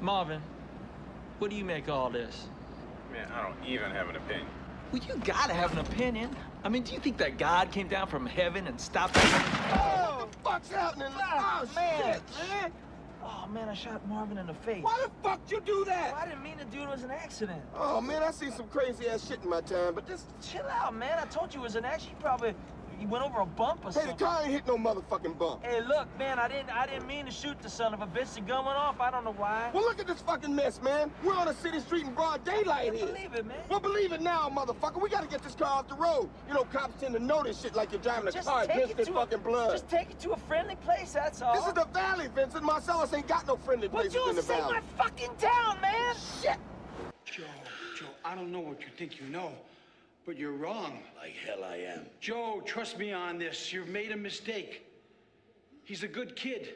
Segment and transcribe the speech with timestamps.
[0.00, 0.40] Marvin,
[1.38, 2.46] what do you make of all this?
[3.12, 4.46] Man, I don't even have an opinion.
[4.92, 6.34] Well, you gotta have an opinion.
[6.64, 9.24] I mean, do you think that God came down from heaven and stopped us?
[9.24, 11.12] Oh, what the fuck's happening?
[11.16, 12.72] Ah, oh, man, shit, man.
[13.22, 14.82] Oh, man, I shot Marvin in the face.
[14.82, 16.12] Why the fuck you do that?
[16.12, 16.84] Well, I didn't mean to do it.
[16.84, 17.60] It was an accident.
[17.74, 20.24] Oh, man, I seen some crazy ass shit in my time, but this...
[20.42, 21.18] Chill out, man.
[21.18, 22.18] I told you it was an accident.
[22.18, 22.54] You probably
[23.00, 24.10] you went over a bump or something.
[24.12, 25.64] Hey, the car ain't hit no motherfucking bump.
[25.64, 28.34] Hey, look, man, I didn't I didn't mean to shoot the son of a bitch.
[28.34, 29.00] The gun went off.
[29.00, 29.70] I don't know why.
[29.72, 31.10] Well, look at this fucking mess, man.
[31.24, 33.06] We're on a city street in broad daylight here.
[33.06, 33.56] believe it, man.
[33.68, 35.00] Well, believe it now, motherfucker.
[35.00, 36.28] We gotta get this car off the road.
[36.48, 38.92] You know, cops tend to notice shit like you're driving a Just car take against
[38.92, 39.70] it this to fucking a, blood.
[39.70, 41.12] Just take it to a friendly place.
[41.12, 41.54] That's all.
[41.54, 42.62] This is the valley, Vincent.
[42.64, 44.74] Marcellus ain't got no friendly Well, places in Jules, the this ain't valley.
[44.96, 46.14] my fucking town, man.
[46.42, 46.56] Shit.
[47.24, 47.44] Joe,
[47.96, 49.52] Joe, I don't know what you think you know,
[50.26, 51.02] but you're wrong.
[51.16, 52.06] Like hell I am.
[52.20, 53.72] Joe, trust me on this.
[53.72, 54.86] You've made a mistake.
[55.84, 56.74] He's a good kid.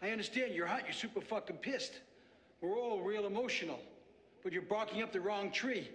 [0.00, 2.00] I understand you're hot, you're super fucking pissed.
[2.60, 3.80] We're all real emotional,
[4.42, 5.88] but you're barking up the wrong tree.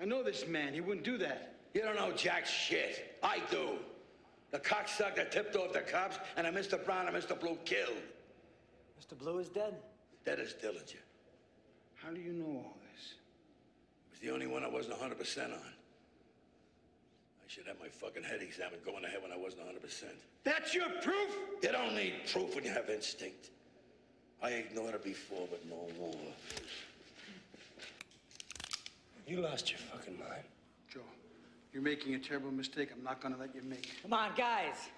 [0.00, 1.54] I know this man, he wouldn't do that.
[1.74, 3.16] You don't know jack shit.
[3.22, 3.78] I do.
[4.50, 6.82] The cocksucker tipped off the cops, and a Mr.
[6.82, 7.38] Brown and Mr.
[7.38, 7.92] Blue killed.
[9.00, 9.18] Mr.
[9.18, 9.76] Blue is dead.
[10.24, 10.96] Dead as Dillinger.
[11.94, 12.77] How do you know all this?
[12.77, 12.77] It
[14.18, 15.52] was the only one I wasn't 100% on.
[15.52, 20.04] I should have my fucking head examined going ahead when I wasn't 100%.
[20.44, 21.36] That's your proof?
[21.62, 23.50] You don't need proof when you have instinct.
[24.42, 26.14] I ignored it before, but no more.
[29.26, 30.44] You lost your fucking mind.
[30.92, 31.00] Joe,
[31.72, 32.90] you're making a terrible mistake.
[32.96, 34.02] I'm not gonna let you make it.
[34.02, 34.88] Come on, guys.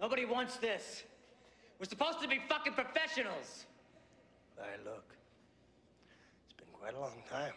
[0.00, 1.02] Nobody wants this.
[1.78, 3.66] We're supposed to be fucking professionals.
[4.58, 5.04] Larry, look.
[6.44, 7.52] It's been quite a long time.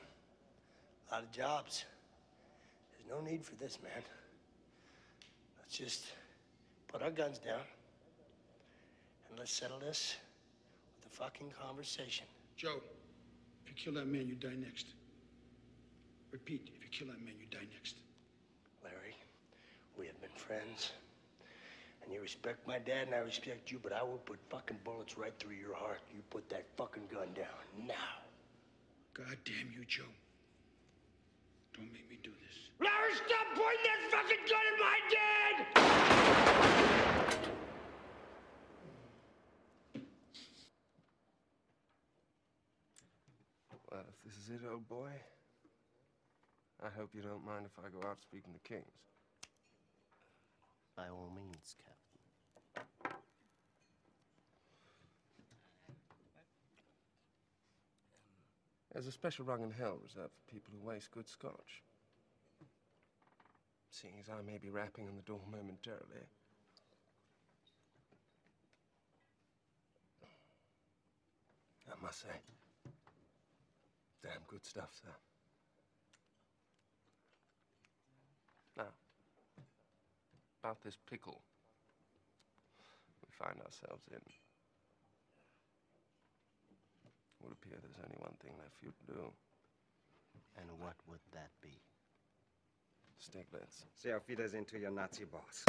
[1.09, 1.85] A lot of jobs.
[2.91, 4.03] There's no need for this, man.
[5.59, 6.05] Let's just
[6.87, 7.61] put our guns down
[9.29, 10.15] and let's settle this
[10.97, 12.25] with a fucking conversation.
[12.55, 12.81] Joe,
[13.63, 14.87] if you kill that man, you die next.
[16.31, 17.95] Repeat, if you kill that man, you die next.
[18.83, 19.15] Larry,
[19.97, 20.91] we have been friends.
[22.03, 25.17] And you respect my dad and I respect you, but I will put fucking bullets
[25.17, 25.99] right through your heart.
[26.13, 27.93] You put that fucking gun down now.
[29.13, 30.03] God damn you, Joe.
[31.79, 32.57] Don't make me do this.
[32.81, 35.55] Larry, stop pointing that fucking gun at my dad!
[43.89, 45.11] Well, if this is it, old boy,
[46.83, 48.83] I hope you don't mind if I go out speaking to Kings.
[50.97, 51.98] By all means, Captain.
[58.93, 61.83] There's a special rung in hell reserved for people who waste good scotch.
[63.91, 66.25] Seeing as I may be rapping on the door momentarily.
[71.87, 72.27] I must say,
[74.23, 75.09] damn good stuff, sir.
[78.77, 78.89] Now,
[80.63, 81.41] about this pickle
[83.21, 84.48] we find ourselves in.
[87.39, 89.31] It would appear there's only one thing left for you to do.
[90.59, 91.79] And what would that be?
[93.19, 93.85] Stiglitz.
[93.95, 95.65] Sehr auf Wiedersehen to your Nazi boss.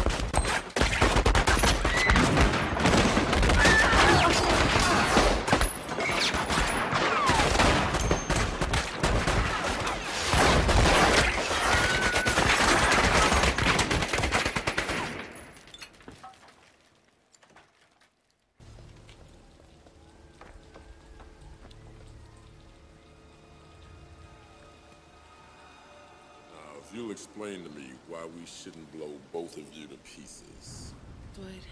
[27.41, 30.93] Explain to me why we shouldn't blow both of you to pieces.
[31.35, 31.65] Dwight,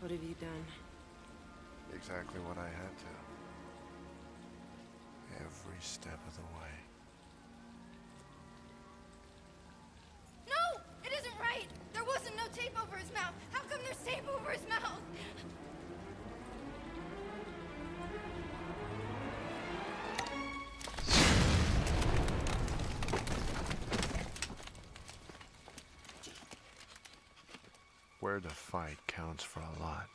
[0.00, 0.64] what have you done?
[1.94, 3.06] Exactly what I had to.
[5.36, 6.83] Every step of the way.
[28.44, 30.06] To fight counts for a lot.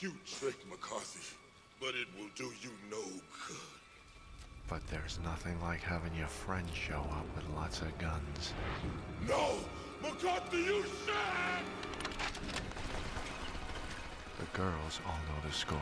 [0.00, 1.36] You tricked McCarthy,
[1.80, 3.00] but it will do you no
[3.46, 3.56] good.
[4.68, 8.54] But there's nothing like having your friend show up with lots of guns.
[9.28, 9.54] No!
[10.02, 11.14] McCarthy, you shit!
[14.40, 15.78] The girls all know the score.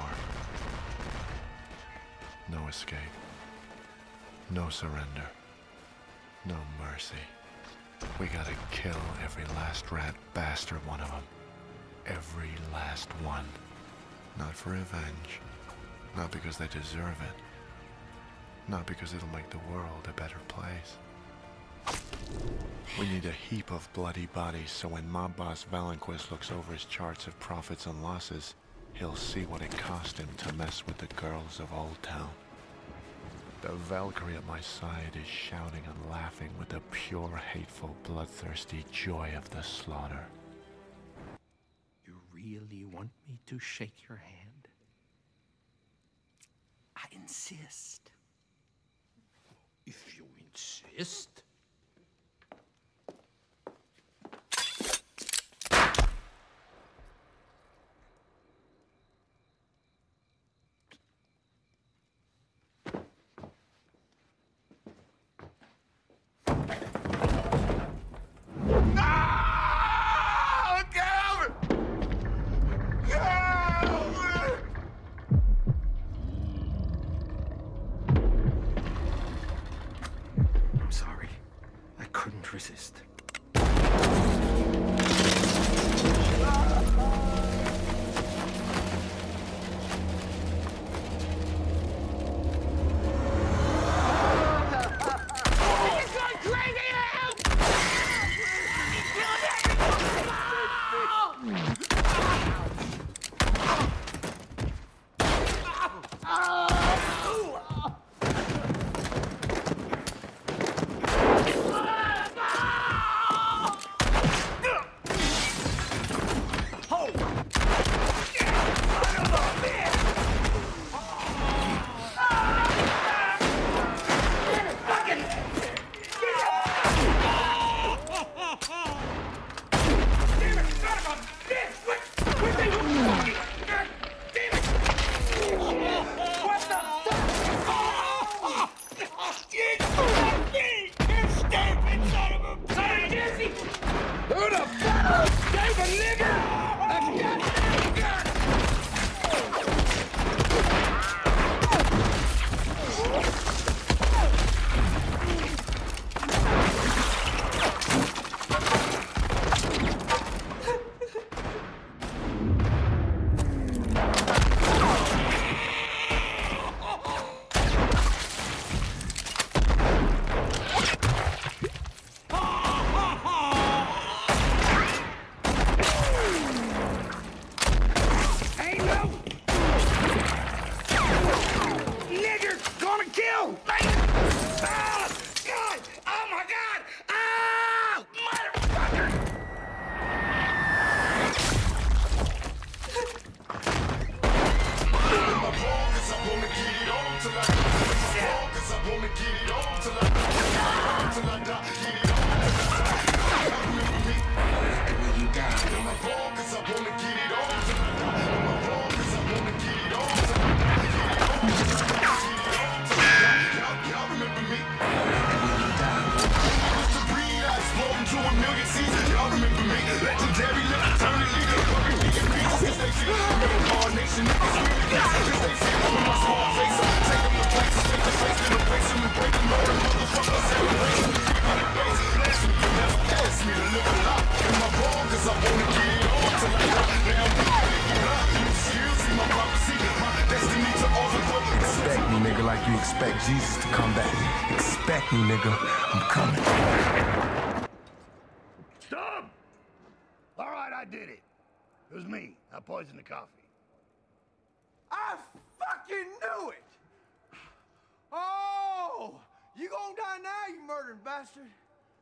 [2.52, 2.98] No escape.
[4.50, 5.30] No surrender.
[6.44, 7.14] No mercy.
[8.20, 11.22] We gotta kill every last rat bastard one of them.
[12.06, 13.46] Every last one.
[14.38, 15.40] Not for revenge,
[16.16, 17.40] Not because they deserve it.
[18.68, 20.98] Not because it'll make the world a better place.
[22.98, 26.84] We need a heap of bloody bodies so when mob boss Wallenquist looks over his
[26.84, 28.54] charts of profits and losses,
[28.92, 32.30] he'll see what it cost him to mess with the girls of Old Town.
[33.62, 39.32] The Valkyrie at my side is shouting and laughing with the pure, hateful, bloodthirsty joy
[39.36, 40.26] of the slaughter.
[43.04, 44.68] Want me to shake your hand?
[46.96, 48.10] I insist.
[49.84, 51.42] If you insist.
[80.80, 81.28] I'm sorry.
[81.98, 83.13] I couldn't resist.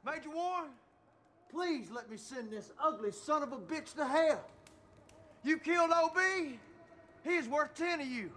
[0.04, 0.70] Major Warren,
[1.48, 4.44] please let me send this ugly son of a bitch to hell.
[5.44, 6.18] You killed OB?
[7.22, 8.32] He is worth ten of you.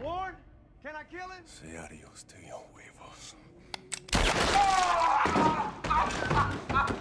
[0.00, 0.36] Warren,
[0.84, 1.42] can I kill him?
[1.46, 3.34] Say adios to your huevos.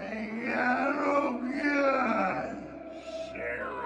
[0.00, 2.66] Ain't got no gun,
[3.32, 3.84] Sheriff.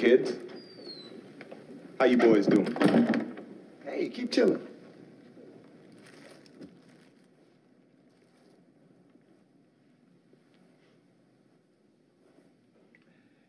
[0.00, 0.32] kids.
[1.98, 2.74] How you boys doing?
[3.84, 4.66] Hey, keep chilling.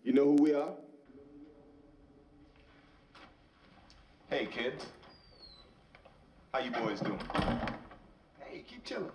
[0.03, 0.73] You know who we are?
[4.29, 4.85] Hey, kids.
[6.53, 7.21] How you boys doing?
[8.41, 9.11] Hey, keep chilling.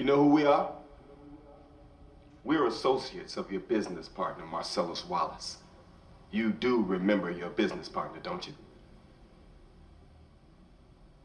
[0.00, 0.72] You know who we are?
[2.42, 5.58] We're associates of your business partner, Marcellus Wallace.
[6.30, 8.54] You do remember your business partner, don't you?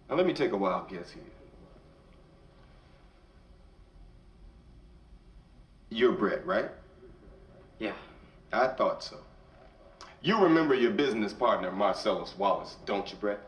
[0.09, 1.23] Now let me take a wild guess here.
[5.89, 6.69] You're Brett, right?
[7.79, 7.93] Yeah.
[8.51, 9.19] I thought so.
[10.21, 13.39] You remember your business partner, Marcellus Wallace, don't you, Brett?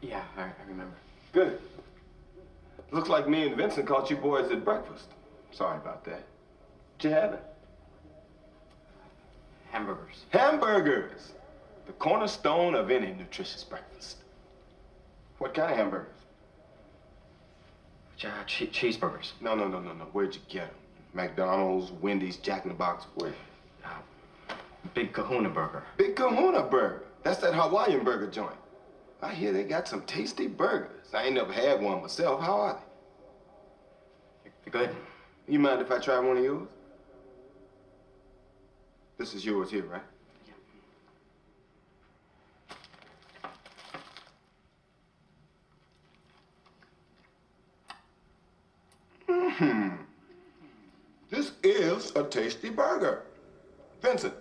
[0.00, 0.96] Yeah, I, I remember.
[1.34, 1.60] Good.
[2.94, 5.08] Looks like me and Vincent caught you boys at breakfast.
[5.50, 6.22] Sorry about that.
[6.94, 7.40] What you having?
[9.72, 10.24] Hamburgers.
[10.30, 11.32] Hamburgers!
[11.86, 14.18] The cornerstone of any nutritious breakfast.
[15.38, 16.14] What kind of hamburgers?
[18.24, 19.32] Uh, che- cheeseburgers.
[19.40, 20.04] No, no, no, no, no.
[20.12, 20.76] Where'd you get them?
[21.14, 23.32] McDonald's, Wendy's, Jack in the Box, where?
[24.94, 25.82] Big Kahuna burger.
[25.96, 27.02] Big Kahuna Burger.
[27.24, 28.56] That's that Hawaiian burger joint.
[29.20, 31.08] I hear they got some tasty burgers.
[31.12, 32.40] I ain't never had one myself.
[32.40, 32.83] How are they?
[34.64, 34.96] They're good.
[35.48, 36.68] You mind if I try one of yours?
[39.18, 40.02] This is yours here, right?
[49.28, 49.90] Hmm.
[51.30, 53.22] This is a tasty burger.
[54.02, 54.34] Vincent,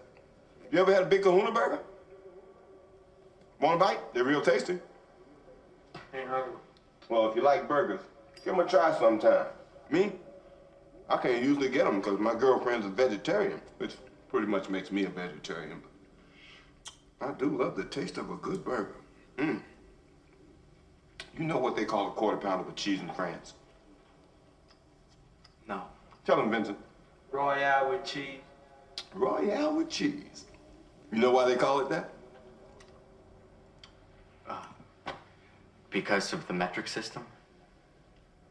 [0.71, 1.79] you ever had a big kahuna burger?
[3.61, 4.13] Want a bite?
[4.13, 4.79] They're real tasty.
[6.13, 6.53] Ain't hungry.
[7.09, 8.01] Well, if you like burgers,
[8.43, 9.45] give them a try sometime.
[9.93, 10.11] Me?
[11.07, 13.93] I can't usually get them because my girlfriend's a vegetarian, which
[14.27, 15.83] pretty much makes me a vegetarian.
[17.21, 18.95] I do love the taste of a good burger.
[19.37, 19.61] Mm.
[21.37, 23.53] You know what they call a quarter pounder with cheese in France?
[25.67, 25.83] No.
[26.25, 26.79] Tell them, Vincent.
[27.31, 28.39] Royale with cheese.
[29.13, 30.45] Royale with cheese.
[31.11, 32.09] You know why they call it that?
[35.91, 37.23] Because of the metric system?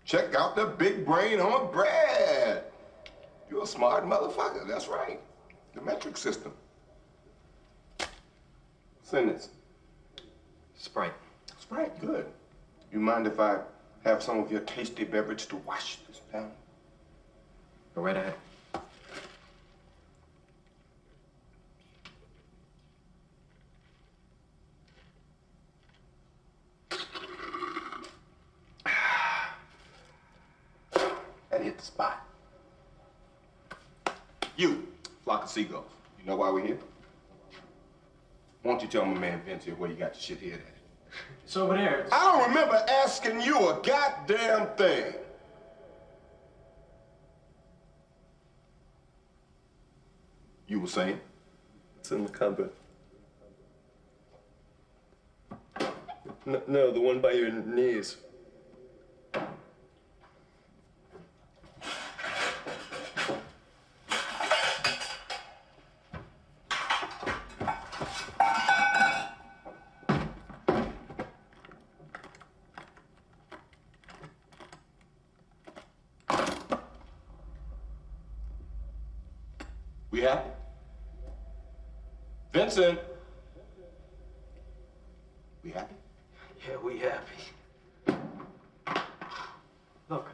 [0.04, 2.64] Check out the big brain on Brad.
[3.50, 4.66] You're a smart motherfucker.
[4.66, 5.20] That's right.
[5.74, 6.52] The metric system.
[9.02, 9.50] Send this.
[10.76, 11.12] Sprite.
[11.60, 12.26] Sprite, good.
[12.92, 13.60] You mind if I
[14.04, 16.50] have some of your tasty beverage to wash this down?
[17.94, 18.34] Go right ahead.
[31.50, 32.26] That hit the spot.
[34.62, 34.86] You,
[35.24, 35.90] flock of seagulls.
[36.20, 36.78] You know why we're here?
[38.62, 40.60] Why don't you tell my man Vince here where you got your shit hid at?
[41.42, 42.06] It's over there.
[42.12, 45.14] I don't remember asking you a goddamn thing.
[50.68, 51.18] You were saying?
[51.98, 52.70] It's in the cupboard.
[56.46, 58.16] No, no, the one by your knees.
[80.12, 80.50] We happy?
[82.74, 83.00] Vincent!
[85.62, 85.94] We happy?
[86.66, 88.16] Yeah, we happy.
[90.08, 90.26] Look,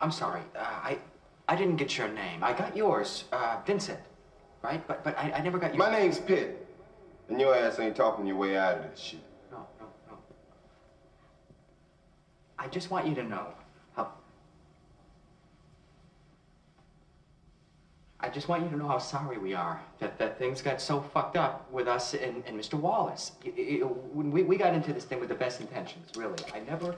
[0.00, 0.40] I'm sorry.
[0.56, 0.98] Uh, I
[1.46, 2.42] I didn't get your name.
[2.42, 4.00] I got yours, uh, Vincent,
[4.62, 4.86] right?
[4.88, 5.78] But but I, I never got your.
[5.78, 6.66] My name's Pitt.
[7.28, 9.20] And your ass ain't talking your way out of this shit.
[9.50, 10.16] No, no, no.
[12.58, 13.48] I just want you to know
[13.94, 14.12] how.
[18.20, 21.00] I just want you to know how sorry we are that, that things got so
[21.00, 22.74] fucked up with us and, and Mr.
[22.74, 23.32] Wallace.
[23.44, 23.80] Y-
[24.12, 26.36] when we, we got into this thing with the best intentions, really.
[26.54, 26.96] I never.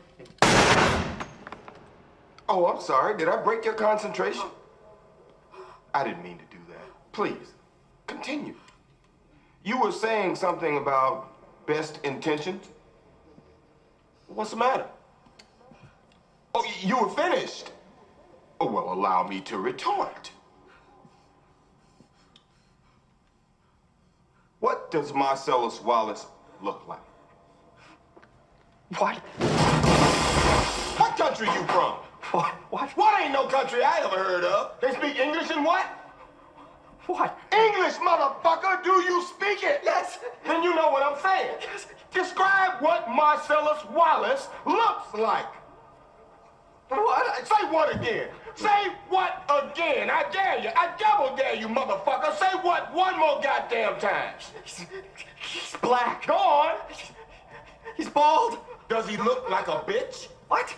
[2.48, 3.16] Oh, I'm sorry.
[3.16, 4.44] Did I break your concentration?
[5.92, 6.84] I didn't mean to do that.
[7.12, 7.52] Please,
[8.06, 8.54] continue.
[9.64, 11.32] You were saying something about
[11.66, 12.68] best intentions?
[14.28, 14.86] What's the matter?
[16.54, 17.72] Oh, you were finished.
[18.60, 20.30] Oh, well, allow me to retort.
[24.60, 26.26] What does Marcellus Wallace
[26.62, 27.00] look like?
[28.96, 29.16] What?
[30.98, 31.94] What country you from?
[32.30, 32.52] What?
[32.70, 32.90] What?
[32.90, 34.80] What ain't no country I ever heard of?
[34.80, 35.84] They speak English and what?
[37.06, 37.36] What?
[37.52, 38.84] English, motherfucker!
[38.84, 39.80] Do you speak it?
[39.82, 40.20] Yes.
[40.46, 41.56] Then you know what I'm saying.
[41.60, 41.88] Yes.
[42.12, 45.46] Describe what Marcellus Wallace looks like.
[46.88, 47.46] What?
[47.46, 48.28] Say what again?
[48.54, 50.10] Say what again?
[50.10, 50.70] I dare you.
[50.76, 52.36] I double dare you, motherfucker.
[52.36, 54.34] Say what one more goddamn time.
[54.64, 56.26] He's black.
[56.26, 56.76] Go on.
[57.96, 58.58] He's bald.
[58.88, 60.28] Does he look like a bitch?
[60.48, 60.74] What?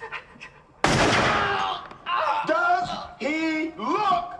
[2.46, 4.30] Does he look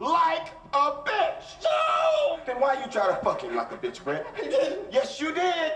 [0.00, 1.62] like a bitch?
[1.62, 2.40] No!
[2.44, 4.26] Then why you try to fuck him like a bitch, Brett?
[4.36, 4.78] I did.
[4.90, 5.72] Yes, you did.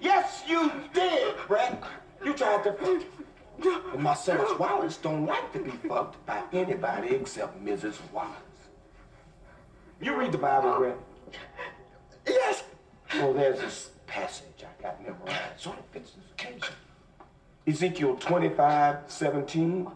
[0.00, 1.82] Yes, you did, Brett.
[2.24, 3.23] You tried to fuck him.
[3.62, 7.96] And Marcellus Wallace don't like to be fucked by anybody except Mrs.
[8.12, 8.32] Wallace.
[10.00, 10.96] You read the Bible, Brett?
[12.26, 12.64] Yes.
[13.14, 15.58] Well, there's this passage I got memorized.
[15.58, 16.74] Sort of fits this occasion.
[17.66, 19.88] Ezekiel 25, 17.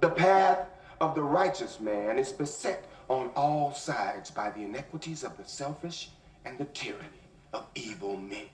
[0.00, 0.66] The path
[1.00, 6.10] of the righteous man is beset on all sides by the iniquities of the selfish
[6.44, 8.48] and the tyranny of evil men.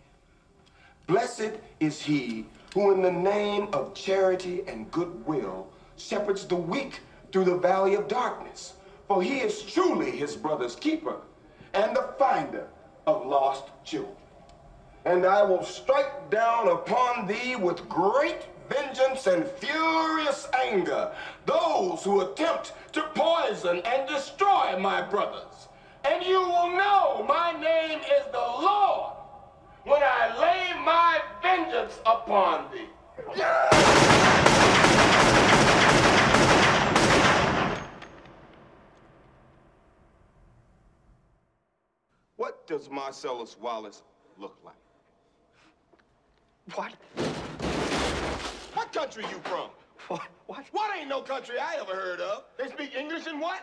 [1.06, 7.00] Blessed is he who, in the name of charity and goodwill, shepherds the weak
[7.32, 8.74] through the valley of darkness.
[9.08, 11.16] For he is truly his brother's keeper
[11.74, 12.68] and the finder
[13.06, 14.14] of lost children.
[15.04, 21.12] And I will strike down upon thee with great vengeance and furious anger
[21.46, 25.68] those who attempt to poison and destroy my brothers.
[26.04, 29.20] And you will know my name is the Lord
[29.84, 32.88] when I lay my vengeance upon thee.
[42.36, 44.02] What does Marcellus Wallace
[44.38, 44.75] look like?
[46.75, 46.93] What?
[48.75, 49.71] What country you from?
[50.08, 50.23] What?
[50.47, 50.64] What?
[50.73, 52.45] What ain't no country I ever heard of?
[52.58, 53.60] They speak English and what?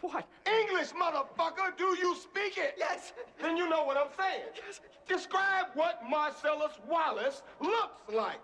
[0.00, 0.26] What?
[0.46, 1.76] English, motherfucker!
[1.76, 2.74] Do you speak it?
[2.78, 3.12] Yes.
[3.40, 4.44] Then you know what I'm saying.
[4.54, 4.80] Yes.
[5.08, 8.40] Describe what Marcellus Wallace looks like.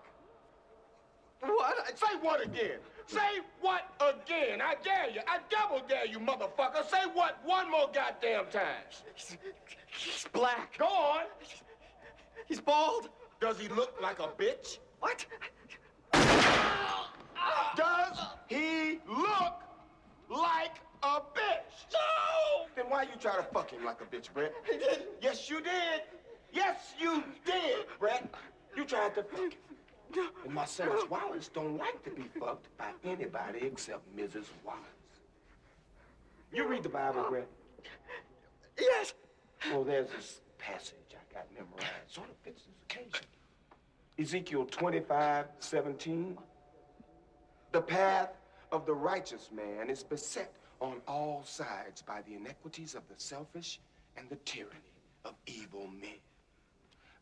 [1.41, 1.97] What?
[1.97, 2.79] Say what again?
[3.07, 3.19] Say
[3.61, 4.61] what again?
[4.61, 5.21] I dare you.
[5.27, 6.89] I double dare you, motherfucker.
[6.89, 8.83] Say what one more goddamn time.
[9.13, 9.37] He's,
[9.87, 10.77] he's black.
[10.77, 11.25] Go on.
[12.47, 13.09] He's bald.
[13.39, 14.79] Does he look like a bitch?
[14.99, 15.25] What?
[17.75, 19.61] Does he look
[20.29, 21.93] like a bitch?
[21.93, 22.65] No!
[22.75, 24.53] Then why you try to fuck him like a bitch, Brett?
[24.71, 25.03] I did.
[25.21, 26.01] Yes, you did.
[26.51, 28.33] Yes, you did, Brett.
[28.75, 30.29] You tried to fuck him.
[30.43, 34.45] And Marcellus Wallace don't like to be fucked by anybody except Mrs.
[34.63, 34.79] Wallace.
[36.53, 37.47] You read the Bible, Brett?
[38.79, 39.13] Yes.
[39.71, 41.89] Well, there's this passage I got memorized.
[42.07, 43.25] Sort of fits this occasion.
[44.17, 46.37] Ezekiel 25, 17.
[47.71, 48.29] The path
[48.71, 53.79] of the righteous man is beset on all sides by the iniquities of the selfish
[54.17, 56.19] and the tyranny of evil men.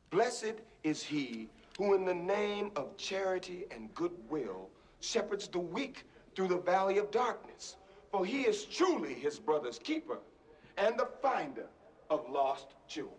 [0.09, 6.47] Blessed is he who, in the name of charity and goodwill, shepherds the weak through
[6.47, 7.77] the valley of darkness.
[8.11, 10.19] For he is truly his brother's keeper
[10.77, 11.65] and the finder
[12.09, 13.17] of lost children.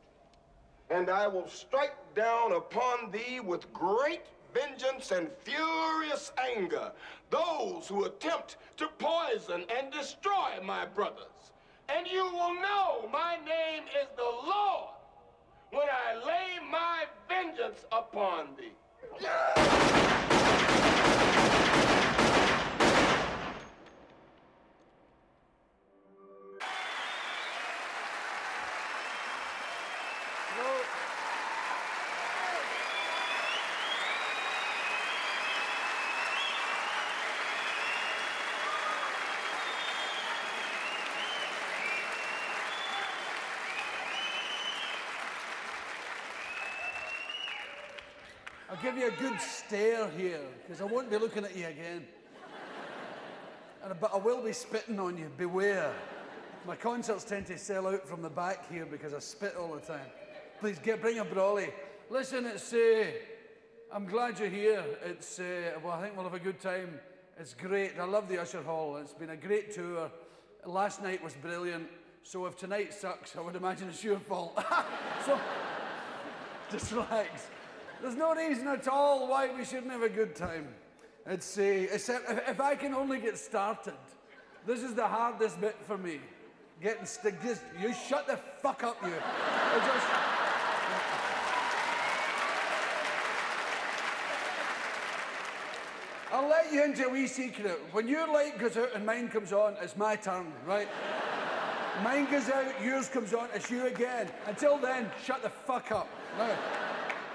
[0.90, 6.92] And I will strike down upon thee with great vengeance and furious anger
[7.30, 11.52] those who attempt to poison and destroy my brothers.
[11.88, 14.90] And you will know my name is the Lord
[15.70, 18.72] when I lay my vengeance upon thee.
[48.84, 52.04] Give you a good stare here, because I won't be looking at you again.
[53.82, 55.90] And, but I will be spitting on you, beware.
[56.66, 59.80] My concerts tend to sell out from the back here because I spit all the
[59.80, 60.06] time.
[60.60, 61.72] Please get bring a brolly.
[62.10, 63.06] Listen, it's uh,
[63.90, 64.84] I'm glad you're here.
[65.06, 67.00] It's uh, well, I think we'll have a good time.
[67.38, 67.92] It's great.
[67.98, 68.96] I love the Usher Hall.
[68.96, 70.10] It's been a great tour.
[70.66, 71.88] Last night was brilliant.
[72.22, 74.62] So if tonight sucks, I would imagine it's your fault.
[75.24, 75.38] so
[76.70, 77.48] just relax.
[78.04, 80.68] There's no reason at all why we shouldn't have a good time.
[81.24, 83.94] It's, uh, except if, if I can only get started.
[84.66, 86.20] This is the hardest bit for me.
[86.82, 87.42] Getting stick.
[87.42, 89.08] Just you shut the fuck up, you.
[89.08, 90.06] Just.
[96.30, 97.80] I'll let you into a wee secret.
[97.92, 100.88] When your light goes out and mine comes on, it's my turn, right?
[102.02, 104.28] mine goes out, yours comes on, it's you again.
[104.46, 106.08] Until then, shut the fuck up.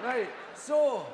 [0.03, 0.29] Right.
[0.55, 1.05] So,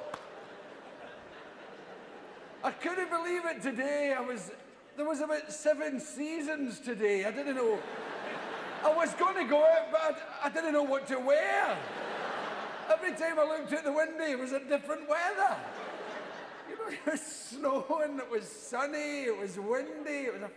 [2.64, 4.14] I couldn't believe it today.
[4.16, 4.52] I was,
[4.96, 7.26] there was about seven seasons today.
[7.26, 7.80] I didn't know.
[8.84, 11.78] I was going to go out, but I, I didn't know what to wear.
[12.92, 15.58] Every time I looked out the window, it was a different weather.
[16.70, 20.50] You know, it was snowing, it was sunny, it was windy, it was a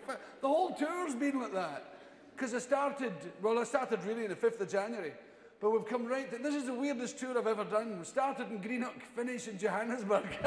[0.43, 1.95] the whole tour's been like that.
[2.37, 5.13] Because I started, well, I started really on the 5th of January,
[5.61, 7.99] but we've come right to, this is the weirdest tour I've ever done.
[7.99, 10.27] We started in Greenock, finished in Johannesburg.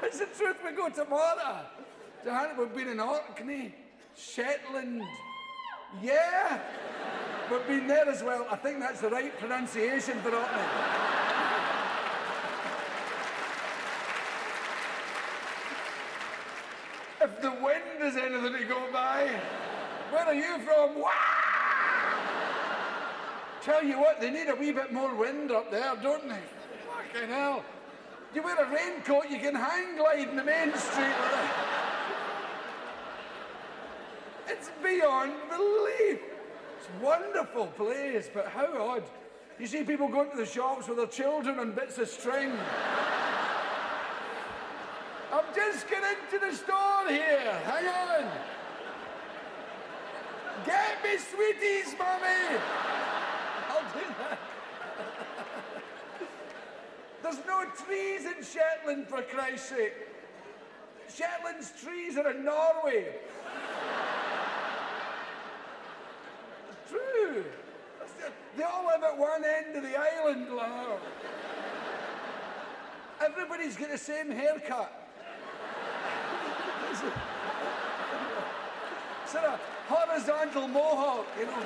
[0.00, 1.66] It's the truth, we go tomorrow.
[2.24, 3.74] Johannesburg, we've been in Orkney,
[4.16, 5.02] Shetland,
[6.02, 6.60] yeah.
[7.50, 8.46] We've been there as well.
[8.50, 10.62] I think that's the right pronunciation for Orkney.
[17.20, 19.30] If the wind is anything to go by,
[20.10, 21.00] where are you from?
[21.00, 21.27] Wah!
[23.62, 26.40] Tell you what, they need a wee bit more wind up there, don't they?
[27.12, 27.64] Fucking hell.
[28.34, 31.14] You wear a raincoat, you can hang glide in the main street.
[34.48, 36.20] It's beyond belief.
[36.78, 39.04] It's a wonderful place, but how odd.
[39.58, 42.52] You see people going to the shops with their children and bits of string.
[45.32, 47.60] I'm just getting into the store here.
[47.64, 48.30] Hang on.
[50.64, 52.58] Get me sweeties, mommy.
[53.68, 54.38] I'll do that.
[57.30, 59.92] There's no trees in Shetland, for Christ's sake.
[61.14, 63.16] Shetland's trees are in Norway.
[66.88, 67.44] True.
[68.56, 71.00] They all live at one end of the island, love.
[73.22, 74.90] Everybody's got the same haircut.
[79.26, 81.62] sort of horizontal mohawk, you know.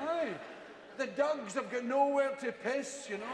[0.00, 0.34] Aye.
[0.98, 3.24] The dogs have got nowhere to piss, you know.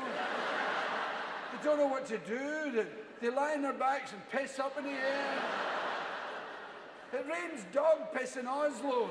[1.53, 2.73] They don't know what to do.
[2.73, 2.87] They,
[3.21, 5.43] they lie on their backs and piss up in the air.
[7.13, 9.11] It rains dog piss in Oslo.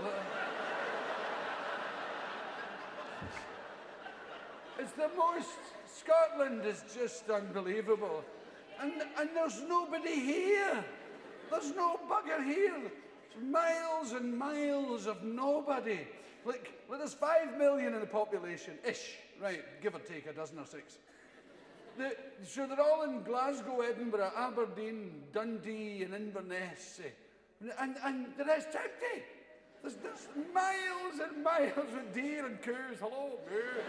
[4.79, 5.49] It's the most.
[5.85, 8.23] Scotland is just unbelievable.
[8.81, 10.83] And, and there's nobody here.
[11.51, 12.91] There's no bugger here.
[13.27, 15.99] It's miles and miles of nobody.
[16.45, 20.57] Like, well, there's five million in the population, ish, right, give or take a dozen
[20.59, 20.97] or six.
[21.97, 27.01] The, so they're all in Glasgow, Edinburgh, Aberdeen, Dundee, and Inverness.
[27.03, 27.67] eh.
[27.79, 29.23] And, and the rest empty.
[29.81, 32.97] There's, there's miles and miles of deer and coos.
[32.99, 33.81] Hello, moo.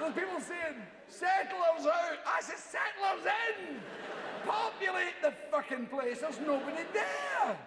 [0.00, 2.18] There's people saying, settlers out.
[2.26, 3.76] I said, settlers in.
[4.46, 6.20] Populate the fucking place.
[6.20, 7.58] There's nobody there.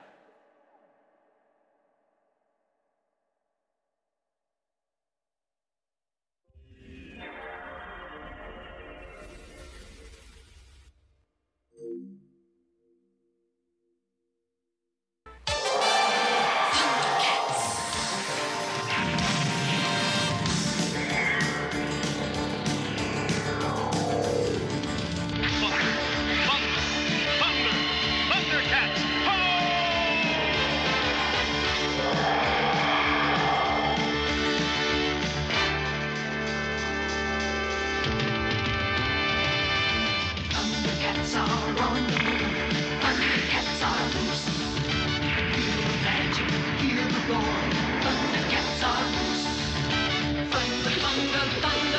[51.43, 51.92] Thunder, thunder,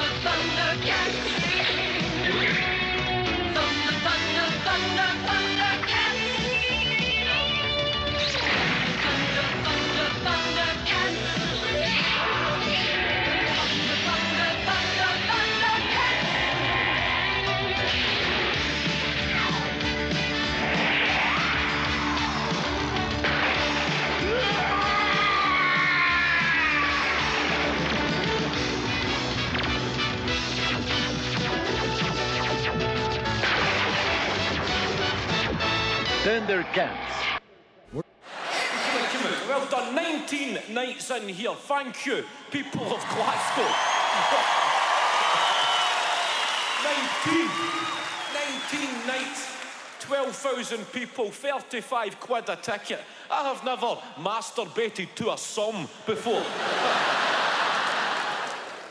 [36.75, 37.41] Thundercats.
[39.49, 39.95] Well done.
[39.95, 41.55] 19 nights in here.
[41.55, 43.71] Thank you, people of Glasgow.
[46.83, 47.49] 19.
[48.35, 49.51] 19 nights.
[50.01, 53.01] 12,000 people, 35 quid a ticket.
[53.31, 56.43] I have never masturbated to a sum before.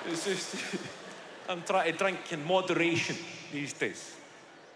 [0.08, 0.56] it's just.
[1.50, 3.18] I'm trying to drink in moderation
[3.52, 4.16] these days.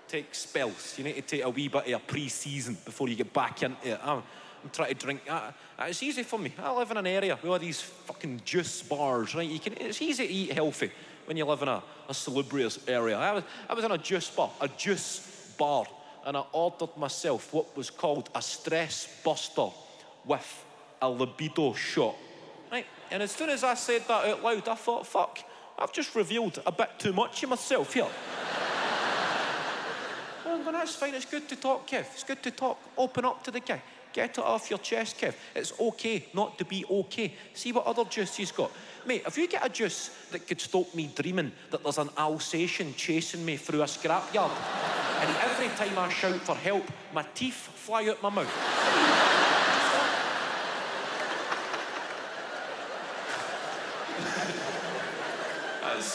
[0.07, 0.95] Take spells.
[0.97, 3.89] You need to take a wee bit of a pre-season before you get back into
[3.89, 3.99] it.
[4.01, 4.23] I'm,
[4.63, 5.21] I'm trying to drink.
[5.79, 6.53] It's easy for me.
[6.57, 9.47] I live in an area with all these fucking juice bars, right?
[9.47, 9.73] You can.
[9.73, 10.91] It's easy to eat healthy
[11.25, 13.17] when you live in a, a salubrious area.
[13.17, 15.85] I was, I was in a juice bar, a juice bar,
[16.25, 19.67] and I ordered myself what was called a stress buster
[20.25, 20.65] with
[21.01, 22.15] a libido shot.
[22.71, 22.85] Right?
[23.11, 25.39] And as soon as I said that out loud, I thought, fuck,
[25.77, 28.07] I've just revealed a bit too much of myself here.
[30.67, 31.15] But that's fine.
[31.15, 32.01] It's good to talk, Kev.
[32.13, 32.77] It's good to talk.
[32.97, 33.81] Open up to the guy.
[34.11, 35.33] Get it off your chest, Kev.
[35.55, 37.33] It's okay not to be okay.
[37.53, 38.69] See what other juice he's got.
[39.05, 42.93] Mate, if you get a juice that could stop me dreaming that there's an Alsatian
[42.95, 44.51] chasing me through a scrapyard,
[45.21, 49.46] and every time I shout for help, my teeth fly out my mouth.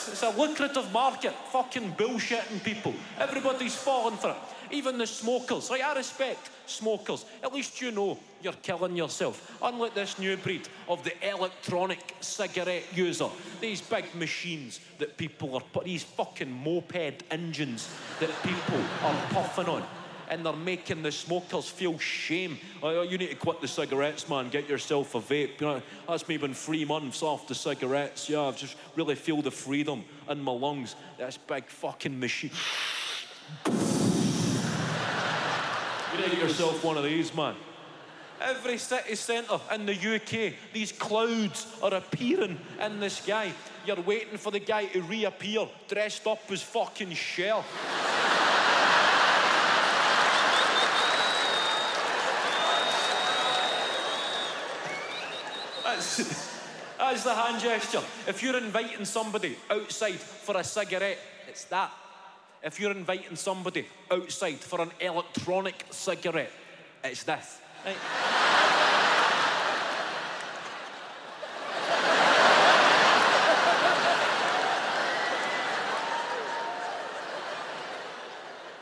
[0.08, 2.94] It's, a lucrative market, fucking bullshitting people.
[3.18, 4.36] Everybody's falling for it.
[4.70, 5.70] Even the smokers.
[5.70, 7.24] Like, I respect smokers.
[7.42, 9.58] At least you know you're killing yourself.
[9.62, 13.28] Unlike this new breed of the electronic cigarette user.
[13.60, 17.88] These big machines that people are put, these fucking moped engines
[18.20, 19.84] that people are puffing on.
[20.28, 22.58] And they're making the smokers feel shame.
[22.82, 24.48] Oh, oh, you need to quit the cigarettes, man.
[24.48, 25.60] Get yourself a vape.
[25.60, 28.28] You know, that's me been three months off the cigarettes.
[28.28, 30.96] Yeah, I've just really feel the freedom in my lungs.
[31.18, 32.50] This big fucking machine.
[33.66, 33.72] You
[36.18, 37.54] need to get yourself one of these, man.
[38.40, 43.52] Every city centre in the UK, these clouds are appearing in the sky.
[43.86, 47.62] You're waiting for the guy to reappear dressed up as fucking Cher.
[56.98, 58.02] That's, the hand gesture.
[58.26, 61.92] If you're inviting somebody outside for a cigarette, it's that.
[62.62, 66.50] If you're inviting somebody outside for an electronic cigarette,
[67.04, 67.60] it's this.
[67.84, 67.96] Right?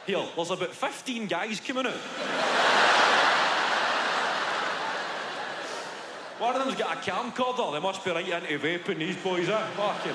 [0.07, 2.40] Here, there's about 15 guys coming out.
[6.41, 7.71] One of them's got a camcorder.
[7.75, 9.67] They must be right into vaping, these boys, eh?
[9.77, 10.15] Fucking.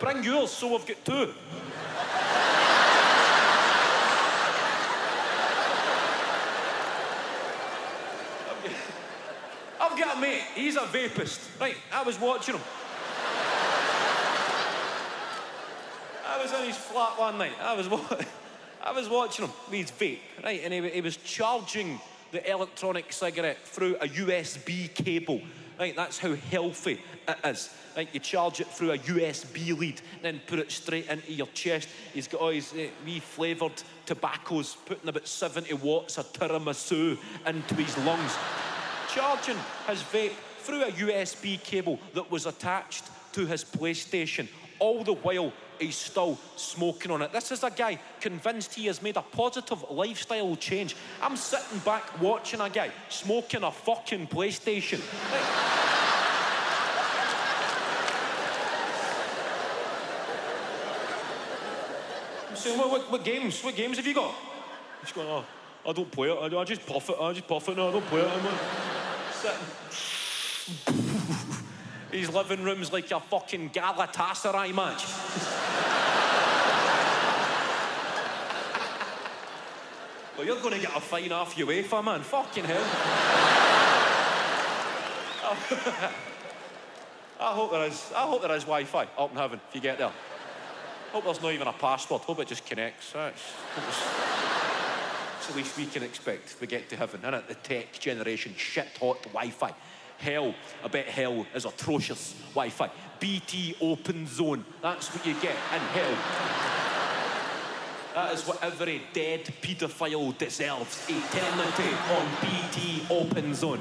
[0.00, 1.34] Bring yours so we've got two.
[9.80, 11.40] I've got a mate, he's a vapist.
[11.60, 12.62] Right, I was watching him.
[16.26, 17.52] I was in his flat one night.
[17.60, 18.00] I was, wa-
[18.82, 22.00] I was watching him his vape, right, and he, he was charging
[22.32, 25.40] the electronic cigarette through a USB cable.
[25.78, 27.70] Right, that's how healthy it is.
[27.96, 31.88] Right, you charge it through a USB lead, then put it straight into your chest.
[32.12, 37.74] He's got all his uh, wee flavoured tobaccos, putting about 70 watts of tiramisu into
[37.76, 38.36] his lungs.
[39.14, 44.48] Charging his vape through a USB cable that was attached to his PlayStation.
[44.80, 47.32] All the while, he's still smoking on it.
[47.32, 50.96] This is a guy convinced he has made a positive lifestyle change.
[51.22, 55.00] I'm sitting back watching a guy smoking a fucking PlayStation.
[62.48, 63.62] I'm saying, what, what, what games?
[63.62, 64.34] What games have you got?
[65.02, 65.44] He's going, oh,
[65.86, 66.34] I don't play it.
[66.54, 67.16] I, I just puff it.
[67.20, 67.76] I just puff it.
[67.76, 68.28] No, I don't play it.
[68.28, 68.54] I'm like,
[69.32, 70.97] sitting.
[72.18, 75.04] His living room's like a fucking Galatasaray match.
[80.36, 82.22] well, you're going to get a fine off UEFA, man.
[82.22, 82.78] Fucking hell.
[87.40, 88.12] I hope there is.
[88.16, 90.10] I hope there is Wi-Fi up in heaven if you get there.
[91.12, 92.22] Hope there's not even a password.
[92.22, 93.12] Hope it just connects.
[93.12, 93.40] That's,
[95.38, 97.48] it's the least we can expect we get to heaven, isn't it?
[97.48, 99.72] The tech generation, shit hot Wi-Fi.
[100.18, 100.52] Hell,
[100.84, 102.90] I bet hell is atrocious Wi-Fi.
[103.20, 104.64] BT Openzone.
[104.82, 106.16] That's what you get in hell.
[108.14, 111.08] That is what every dead paedophile deserves.
[111.08, 113.80] Eternity on BT Openzone.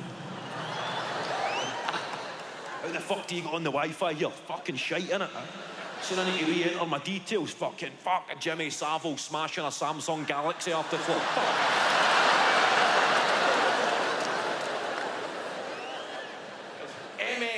[2.83, 4.29] How the fuck do you get on the Wi-Fi here?
[4.29, 5.29] Fucking shite, innit?
[6.03, 7.49] So I need to re-enter my details.
[7.51, 11.19] Fucking fuck Jimmy Savile smashing a Samsung Galaxy off the floor.
[11.19, 11.87] Fuck.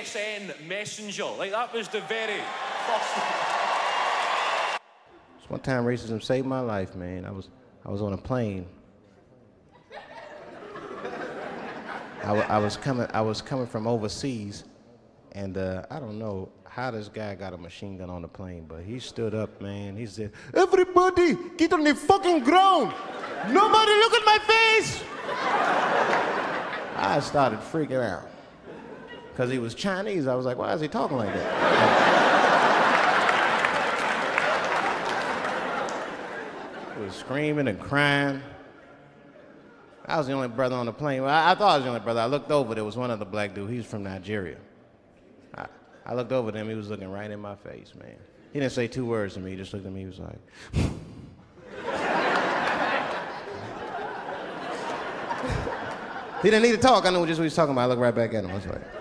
[0.10, 1.26] MSN Messenger.
[1.38, 2.42] Like that was the very
[2.88, 3.14] first.
[5.50, 7.26] One time racism saved my life, man.
[7.26, 7.50] I was
[7.86, 8.66] I was on a plane.
[12.24, 14.64] I, I was coming I was coming from overseas,
[15.34, 18.66] and uh, I don't know how this guy got a machine gun on the plane,
[18.68, 19.96] but he stood up, man.
[19.96, 22.94] He said, Everybody, get on the fucking ground.
[23.50, 25.02] Nobody look at my face.
[26.96, 28.30] I started freaking out.
[29.40, 30.28] Because he was Chinese.
[30.28, 31.46] I was like, why is he talking like that?
[36.98, 38.42] he was screaming and crying.
[40.06, 41.22] I was the only brother on the plane.
[41.22, 42.20] Well, I, I thought I was the only brother.
[42.20, 43.70] I looked over, there was one other black dude.
[43.70, 44.58] He was from Nigeria.
[45.56, 45.68] I,
[46.06, 48.18] I looked over at him, he was looking right in my face, man.
[48.52, 50.38] He didn't say two words to me, he just looked at me, he was like,
[56.42, 57.06] He didn't need to talk.
[57.06, 57.84] I knew just what he was talking about.
[57.84, 58.52] I looked right back at him.
[58.52, 58.99] I was like,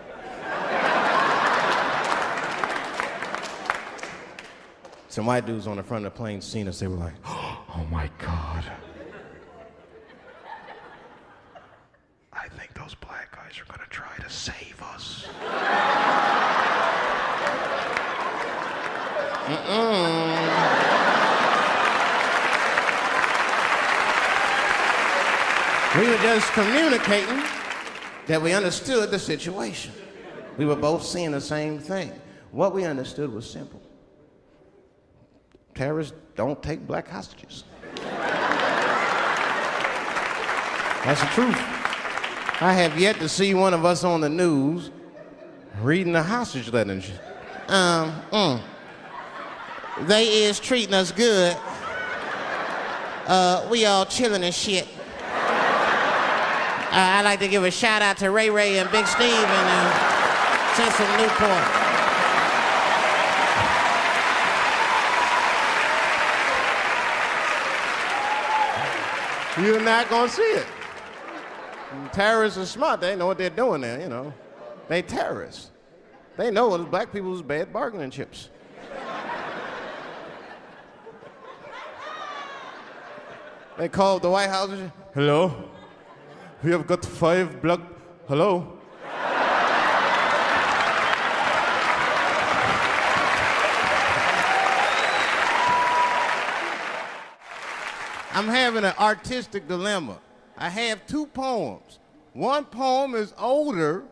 [5.19, 6.79] Some white dudes on the front of the plane seen us.
[6.79, 8.65] They were like, oh my God.
[12.33, 15.27] I think those black guys are going to try to save us.
[19.49, 19.99] Mm-mm.
[26.01, 27.43] We were just communicating
[28.29, 29.91] that we understood the situation.
[30.57, 32.13] We were both seeing the same thing.
[32.53, 33.83] What we understood was simple
[35.79, 37.63] terrorists don't take black hostages.
[41.05, 41.57] That's the truth.
[42.61, 44.91] I have yet to see one of us on the news
[45.81, 46.91] reading a hostage letter.
[46.91, 47.21] and shit.
[47.69, 48.61] Um, mm.
[50.09, 51.57] They is treating us good.
[53.29, 54.89] Uh, we all chilling and shit.
[56.91, 59.69] Uh, I'd like to give a shout out to Ray Ray and Big Steve and
[59.69, 61.88] uh, Central Newport.
[69.61, 70.67] You're not gonna see it.
[72.13, 73.01] Terrorists are smart.
[73.01, 74.33] They know what they're doing there, you know.
[74.89, 75.71] They terrorists.
[76.37, 78.51] They know what black people's bad bargaining chips.
[83.77, 84.71] They called the White House.
[85.15, 85.71] Hello?
[86.63, 87.81] We have got five black.
[88.27, 88.78] Hello?
[98.33, 100.19] I'm having an artistic dilemma.
[100.57, 101.99] I have two poems.
[102.33, 104.05] One poem is older,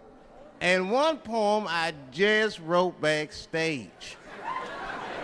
[0.61, 4.16] and one poem I just wrote backstage.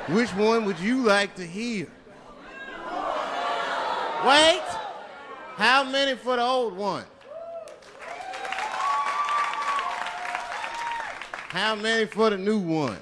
[0.09, 1.87] Which one would you like to hear?
[4.27, 4.63] Wait!
[5.57, 7.05] How many for the old one?
[11.49, 12.99] How many for the new one?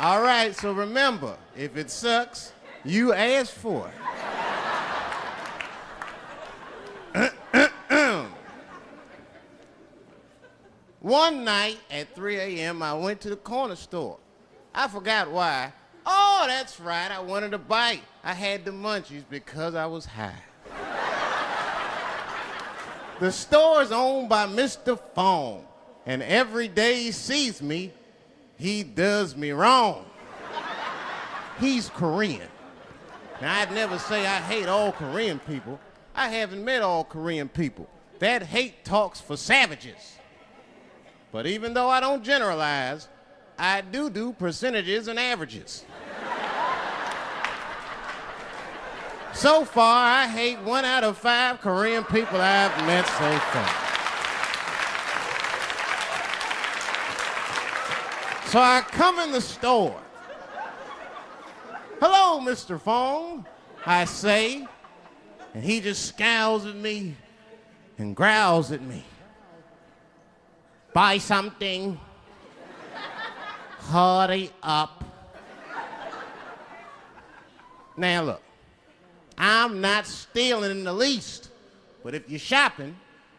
[0.00, 2.54] All right, so remember, if it sucks,
[2.86, 3.92] you ask for
[7.14, 7.32] it.
[11.00, 14.16] One night at 3 a.m., I went to the corner store.
[14.74, 15.74] I forgot why.
[16.06, 18.00] Oh, that's right, I wanted a bite.
[18.24, 20.42] I had the munchies because I was high.
[23.20, 24.98] the store is owned by Mr.
[25.14, 25.66] Fong,
[26.06, 27.92] and every day he sees me,
[28.60, 30.04] he does me wrong.
[31.58, 32.48] He's Korean.
[33.40, 35.80] Now, I'd never say I hate all Korean people.
[36.14, 37.88] I haven't met all Korean people.
[38.18, 40.18] That hate talks for savages.
[41.32, 43.08] But even though I don't generalize,
[43.58, 45.86] I do do percentages and averages.
[49.32, 53.79] so far, I hate one out of five Korean people I've met so far.
[58.50, 60.02] So I come in the store.
[62.00, 62.80] Hello, Mr.
[62.80, 63.46] Fong,
[63.86, 64.66] I say.
[65.54, 67.14] And he just scowls at me
[67.96, 69.04] and growls at me.
[70.92, 72.00] Buy something.
[73.82, 75.04] Hurry up.
[77.96, 78.42] Now look,
[79.38, 81.50] I'm not stealing in the least.
[82.02, 82.96] But if you're shopping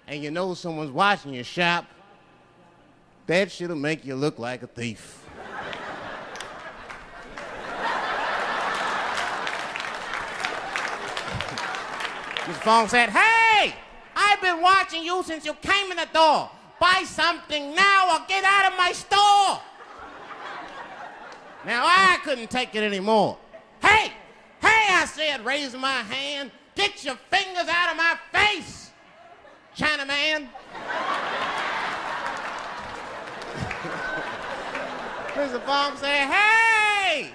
[0.07, 1.86] and you know someone's watching you shop,
[3.32, 5.26] that shit'll make you look like a thief.
[12.46, 13.74] Miss Fong said, Hey,
[14.14, 16.50] I've been watching you since you came in the door.
[16.80, 19.62] Buy something now or get out of my store.
[21.66, 23.38] Now I couldn't take it anymore.
[23.82, 24.12] Hey,
[24.62, 28.92] hey, I said, raising my hand, get your fingers out of my face,
[29.78, 30.50] Chinaman.
[35.34, 35.62] Mr.
[35.62, 37.32] Fong said, Hey,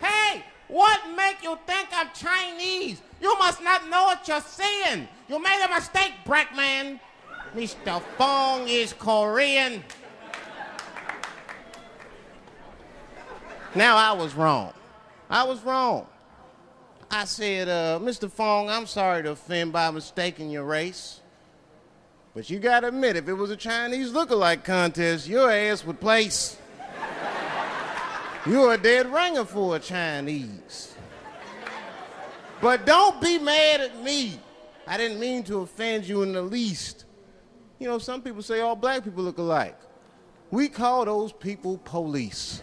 [0.00, 3.00] hey, what make you think I'm Chinese?
[3.20, 5.08] You must not know what you're saying.
[5.28, 7.00] You made a mistake, Brackman.
[7.54, 8.02] Mr.
[8.18, 9.82] Fong is Korean.
[13.74, 14.72] Now I was wrong.
[15.30, 16.06] I was wrong.
[17.10, 18.30] I said, uh, Mr.
[18.30, 21.20] Fong, I'm sorry to offend by mistaking your race.
[22.34, 26.59] But you gotta admit, if it was a Chinese look-alike contest, your ass would place.
[28.46, 30.94] You're a dead ringer for a Chinese.
[32.60, 34.38] But don't be mad at me.
[34.86, 37.04] I didn't mean to offend you in the least.
[37.78, 39.78] You know, some people say all black people look alike.
[40.50, 42.62] We call those people police.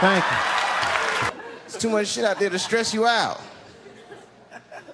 [0.00, 1.40] Thank you.
[1.64, 3.40] It's too much shit out there to stress you out.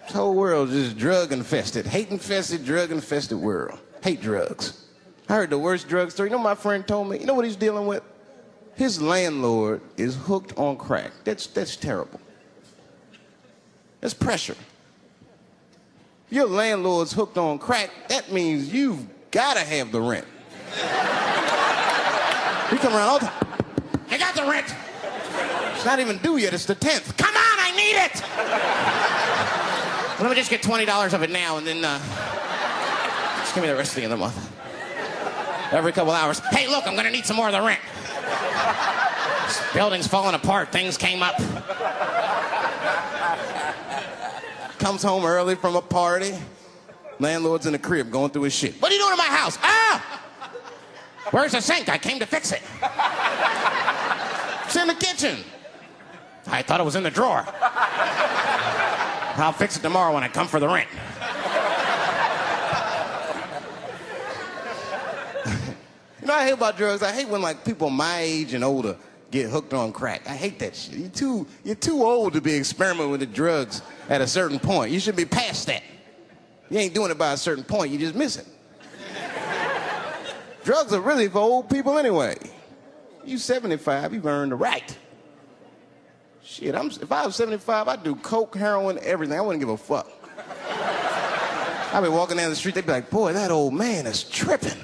[0.05, 3.79] This whole world is drug infested, hate infested, drug infested world.
[4.03, 4.87] Hate drugs.
[5.29, 6.31] I heard the worst drug story.
[6.31, 7.19] You know, my friend told me.
[7.19, 8.03] You know what he's dealing with?
[8.79, 11.11] His landlord is hooked on crack.
[11.25, 12.21] That's that's terrible.
[14.01, 14.55] That's pressure.
[16.31, 17.91] Your landlord's hooked on crack.
[18.09, 20.27] That means you've gotta have the rent.
[22.71, 23.49] he come around all the time.
[24.11, 24.73] I got the rent.
[25.75, 26.55] It's not even due yet.
[26.55, 27.17] It's the tenth.
[27.17, 28.23] Come on, I need it.
[30.23, 31.99] Let me just get twenty dollars of it now, and then uh,
[33.41, 34.53] just give me the rest of the month.
[35.73, 36.39] Every couple hours.
[36.53, 37.81] Hey, look, I'm gonna need some more of the rent.
[39.47, 40.73] This building's falling apart.
[40.73, 41.37] Things came up.
[44.79, 46.35] Comes home early from a party.
[47.19, 48.81] Landlord's in the crib going through his shit.
[48.81, 49.59] What are you doing in my house?
[49.63, 50.23] Ah!
[51.31, 51.89] Where's the sink?
[51.89, 52.63] I came to fix it.
[54.65, 55.39] It's in the kitchen.
[56.47, 57.45] I thought it was in the drawer.
[59.37, 60.89] I'll fix it tomorrow when I come for the rent.
[66.29, 67.03] Know, I hate about drugs.
[67.03, 68.97] I hate when like people my age and older
[69.31, 70.29] get hooked on crack.
[70.29, 70.95] I hate that shit.
[70.95, 74.93] You're too, you're too old to be experimenting with the drugs at a certain point.
[74.93, 75.83] You should be past that.
[76.71, 77.91] You ain't doing it by a certain point.
[77.91, 78.47] You just miss it.
[80.65, 82.37] drugs are really for old people anyway.
[83.25, 84.97] You 75, you've earned the right.
[86.43, 89.37] Shit, I'm, if I was 75, I'd do coke, heroin, everything.
[89.37, 90.11] I wouldn't give a fuck.
[91.93, 94.79] I'd be walking down the street, they'd be like, boy, that old man is tripping.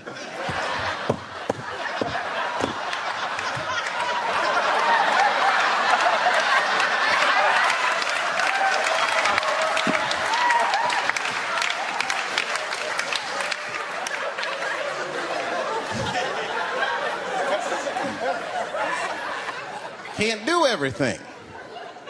[20.17, 21.19] Can't do everything.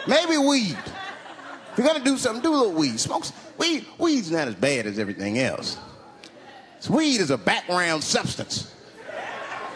[0.05, 0.77] Maybe weed.
[1.71, 2.99] If you're gonna do something, do a little weed.
[2.99, 3.25] Smoke
[3.57, 3.85] weed.
[3.97, 5.77] Weed's not as bad as everything else.
[6.79, 8.73] So weed is a background substance.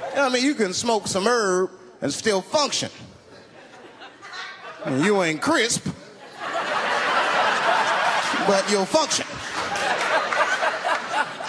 [0.09, 0.43] You know I mean?
[0.43, 1.71] You can smoke some herb
[2.01, 2.89] and still function.
[4.85, 5.87] You ain't crisp,
[8.47, 9.25] but you'll function.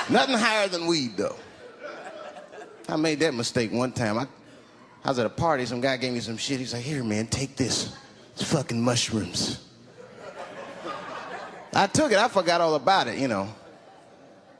[0.08, 1.36] Nothing higher than weed, though.
[2.88, 4.18] I made that mistake one time.
[4.18, 4.26] I,
[5.04, 6.58] I was at a party, some guy gave me some shit.
[6.58, 7.96] He's like, here, man, take this.
[8.34, 9.66] It's fucking mushrooms.
[11.72, 13.48] I took it, I forgot all about it, you know.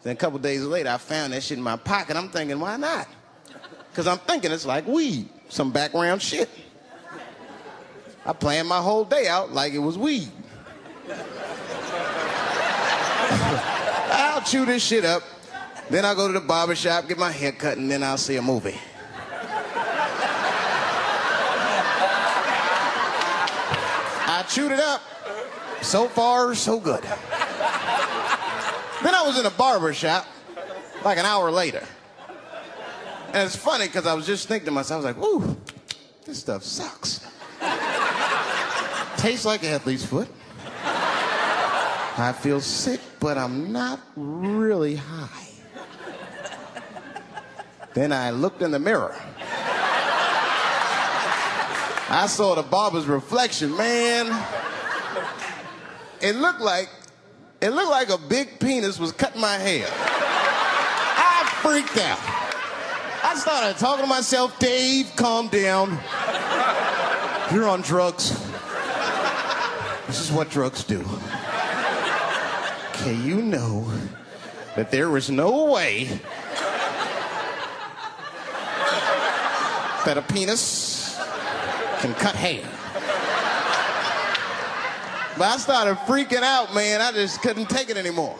[0.03, 2.17] Then a couple days later, I found that shit in my pocket.
[2.17, 3.07] I'm thinking, why not?
[3.91, 6.49] Because I'm thinking it's like weed, some background shit.
[8.25, 10.31] I planned my whole day out like it was weed.
[14.13, 15.23] I'll chew this shit up.
[15.91, 18.37] Then I'll go to the barber shop, get my hair cut, and then I'll see
[18.37, 18.79] a movie.
[24.51, 25.01] Chewed it up.
[25.81, 27.03] So far, so good.
[27.03, 27.15] then
[29.15, 30.27] I was in a barber shop
[31.05, 31.83] like an hour later.
[33.29, 35.57] And it's funny because I was just thinking to myself, I was like, ooh,
[36.27, 37.27] this stuff sucks.
[39.17, 40.29] Tastes like athlete's foot.
[40.85, 45.49] I feel sick, but I'm not really high.
[47.95, 49.15] Then I looked in the mirror.
[52.13, 54.27] I saw the barber's reflection, man.
[56.21, 56.89] It looked like
[57.61, 59.87] it looked like a big penis was cutting my hair.
[59.89, 62.19] I freaked out.
[63.23, 66.01] I started talking to myself, Dave, calm down.
[67.53, 68.31] You're on drugs.
[70.09, 71.05] This is what drugs do.
[72.91, 73.89] Okay, you know
[74.75, 76.07] that there is no way
[80.05, 81.00] that a penis
[82.01, 82.63] can cut hair.
[85.39, 87.01] But I started freaking out, man.
[87.01, 88.37] I just couldn't take it anymore.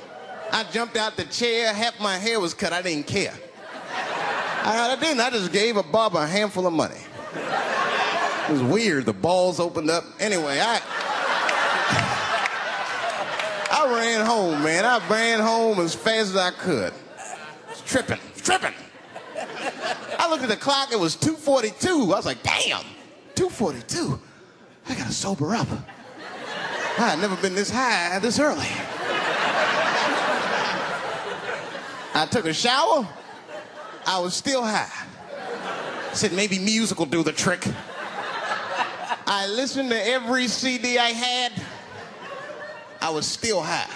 [0.53, 2.73] I jumped out the chair, half my hair was cut.
[2.73, 3.35] I didn't care.
[4.63, 5.21] I, I didn't.
[5.21, 7.01] I just gave a barber a handful of money.
[8.49, 9.07] It was weird.
[9.07, 10.05] The balls opened up.
[10.19, 10.81] Anyway, I.
[13.73, 14.85] I ran home, man.
[14.85, 16.93] I ran home as fast as I could.
[17.87, 18.75] tripping, tripping.
[20.19, 21.87] I looked at the clock, it was 2.42.
[21.87, 22.85] I was like, damn,
[23.41, 24.21] 2.42.
[24.87, 25.67] I gotta sober up.
[26.99, 28.67] I had never been this high this early.
[32.13, 33.09] I took a shower.
[34.07, 34.93] I was still high.
[36.13, 37.67] Said maybe music will do the trick.
[39.27, 41.53] I listened to every CD I had.
[43.01, 43.89] I was still high.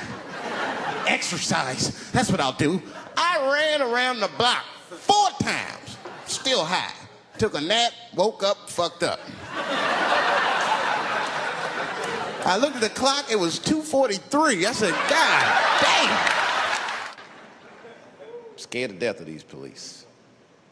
[1.07, 2.11] Exercise.
[2.12, 2.80] That's what I'll do.
[3.14, 7.03] I ran around the block four times, still high.
[7.45, 9.20] Took a nap, woke up, fucked up.
[12.47, 14.64] I looked at the clock, it was 2.43.
[14.64, 17.18] I said, God damn.
[18.57, 20.07] Scared to death of these police.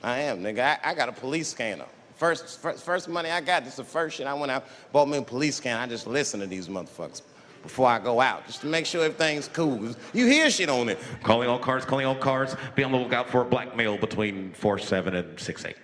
[0.03, 0.61] I am, nigga.
[0.61, 1.85] I, I got a police scanner.
[2.17, 5.11] First, first, first money I got, this is the first shit I went out, bought
[5.11, 5.83] me a police scanner.
[5.83, 7.21] I just listen to these motherfuckers
[7.63, 9.95] before I go out, just to make sure everything's cool.
[10.15, 10.99] You hear shit on it.
[11.23, 12.57] Calling all cars, calling all cars.
[12.75, 15.75] Be on the lookout for a black male between 4'7 and 6'8.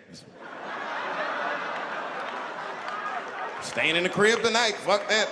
[3.63, 5.29] Staying in the crib tonight, fuck that.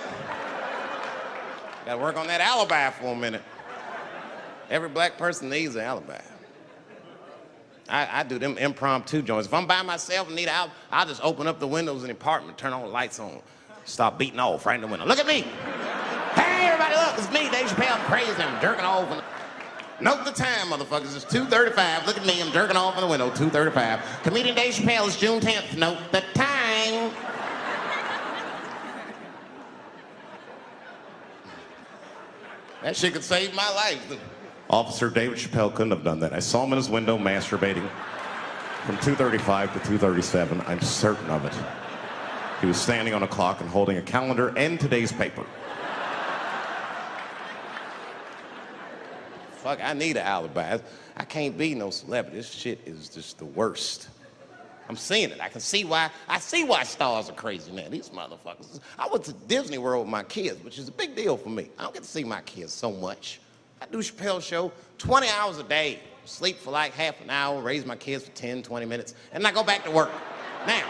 [1.85, 3.41] Gotta work on that alibi for a minute.
[4.69, 6.19] Every black person needs an alibi.
[7.89, 9.47] I, I do them impromptu joints.
[9.47, 12.13] If I'm by myself and need out, I'll just open up the windows in the
[12.13, 13.39] apartment, turn all the lights on,
[13.85, 15.05] stop beating off right in the window.
[15.05, 15.41] Look at me.
[16.35, 17.97] Hey, everybody, look, it's me, Dave Chappelle.
[17.97, 18.41] I'm crazy.
[18.41, 19.09] I'm jerking off.
[19.09, 19.23] And...
[19.99, 21.15] Note the time, motherfuckers.
[21.15, 22.05] It's 2.35.
[22.05, 22.41] Look at me.
[22.41, 23.31] I'm jerking off in the window.
[23.31, 24.23] 2.35.
[24.23, 25.77] Comedian Dave Chappelle is June 10th.
[25.77, 27.11] Note the time.
[32.83, 34.19] That shit could save my life.
[34.69, 36.33] Officer David Chappelle couldn't have done that.
[36.33, 37.89] I saw him in his window masturbating
[38.85, 40.67] from 2.35 to 2.37.
[40.67, 41.53] I'm certain of it.
[42.61, 45.45] He was standing on a clock and holding a calendar and today's paper.
[49.57, 50.77] Fuck, I need an alibi.
[51.15, 52.37] I can't be no celebrity.
[52.37, 54.09] This shit is just the worst.
[54.89, 55.41] I'm seeing it.
[55.41, 56.09] I can see why.
[56.27, 57.91] I see why stars are crazy, man.
[57.91, 58.79] These motherfuckers.
[58.97, 61.69] I went to Disney World with my kids, which is a big deal for me.
[61.77, 63.41] I don't get to see my kids so much.
[63.81, 67.85] I do Chappelle show 20 hours a day, sleep for like half an hour, raise
[67.85, 70.09] my kids for 10, 20 minutes, and I go back to work.
[70.65, 70.87] Now,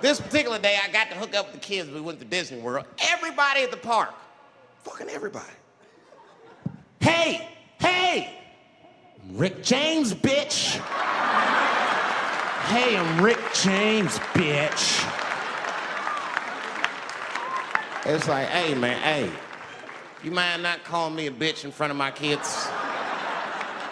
[0.00, 1.90] this particular day, I got to hook up with the kids.
[1.90, 2.86] We went to Disney World.
[3.10, 4.14] Everybody at the park,
[4.84, 5.44] fucking everybody.
[7.00, 7.48] Hey,
[7.80, 8.37] hey,
[9.32, 10.78] Rick James, bitch.
[12.68, 15.04] Hey, I'm Rick James, bitch.
[18.06, 19.30] It's like, hey, man, hey,
[20.22, 22.68] you mind not calling me a bitch in front of my kids?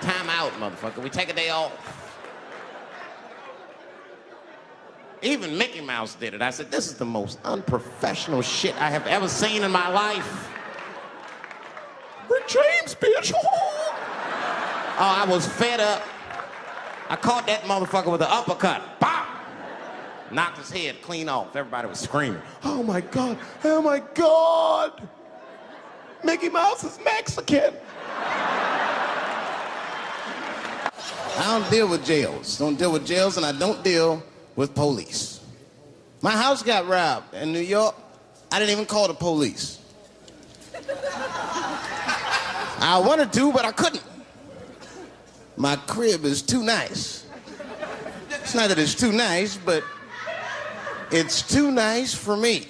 [0.00, 1.02] Time out, motherfucker.
[1.02, 1.72] We take a day off.
[5.20, 6.40] Even Mickey Mouse did it.
[6.40, 10.50] I said, this is the most unprofessional shit I have ever seen in my life.
[12.30, 13.34] Rick James, bitch.
[14.98, 16.02] Oh, I was fed up.
[17.10, 18.98] I caught that motherfucker with an uppercut.
[18.98, 19.28] Bop!
[20.30, 21.54] Knocked his head clean off.
[21.54, 22.40] Everybody was screaming.
[22.64, 25.06] Oh my God, oh my God!
[26.24, 27.74] Mickey Mouse is Mexican.
[31.38, 32.58] I don't deal with jails.
[32.58, 34.22] Don't deal with jails, and I don't deal
[34.56, 35.40] with police.
[36.22, 37.94] My house got robbed in New York.
[38.50, 39.78] I didn't even call the police.
[42.78, 44.02] I wanted to, but I couldn't.
[45.56, 47.24] My crib is too nice.
[48.42, 49.82] It's not that it's too nice, but
[51.10, 52.68] it's too nice for me.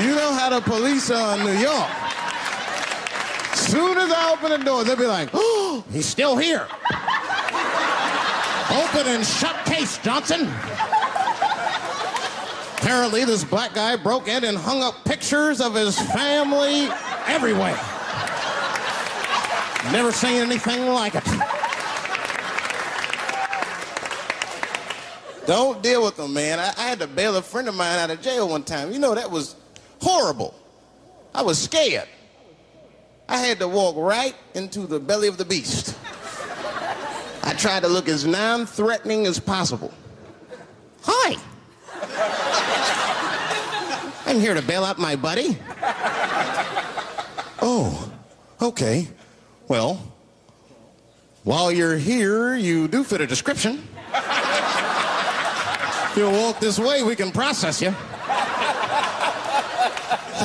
[0.00, 1.88] You know how the police are in New York.
[3.54, 6.66] Soon as I open the door, they'll be like, oh, he's still here.
[8.70, 10.48] Open and shut case, Johnson.
[12.78, 16.88] Apparently, this black guy broke in and hung up pictures of his family
[17.26, 17.78] everywhere.
[19.90, 21.24] Never seen anything like it.
[25.46, 26.60] Don't deal with them, man.
[26.60, 28.92] I, I, had to bail a friend of mine out of jail one time.
[28.92, 29.56] You know, that was
[30.00, 30.54] horrible.
[31.34, 32.08] I was scared.
[33.28, 35.98] I had to walk right into the belly of the beast.
[37.42, 39.92] I tried to look as non-threatening as possible.
[41.02, 41.36] Hi.
[44.26, 45.58] I'm here to bail out my buddy.
[47.60, 48.12] Oh,
[48.60, 49.08] okay.
[49.72, 49.96] Well,
[51.44, 53.82] while you're here, you do fit a description.
[56.10, 57.94] If you'll walk this way, we can process you.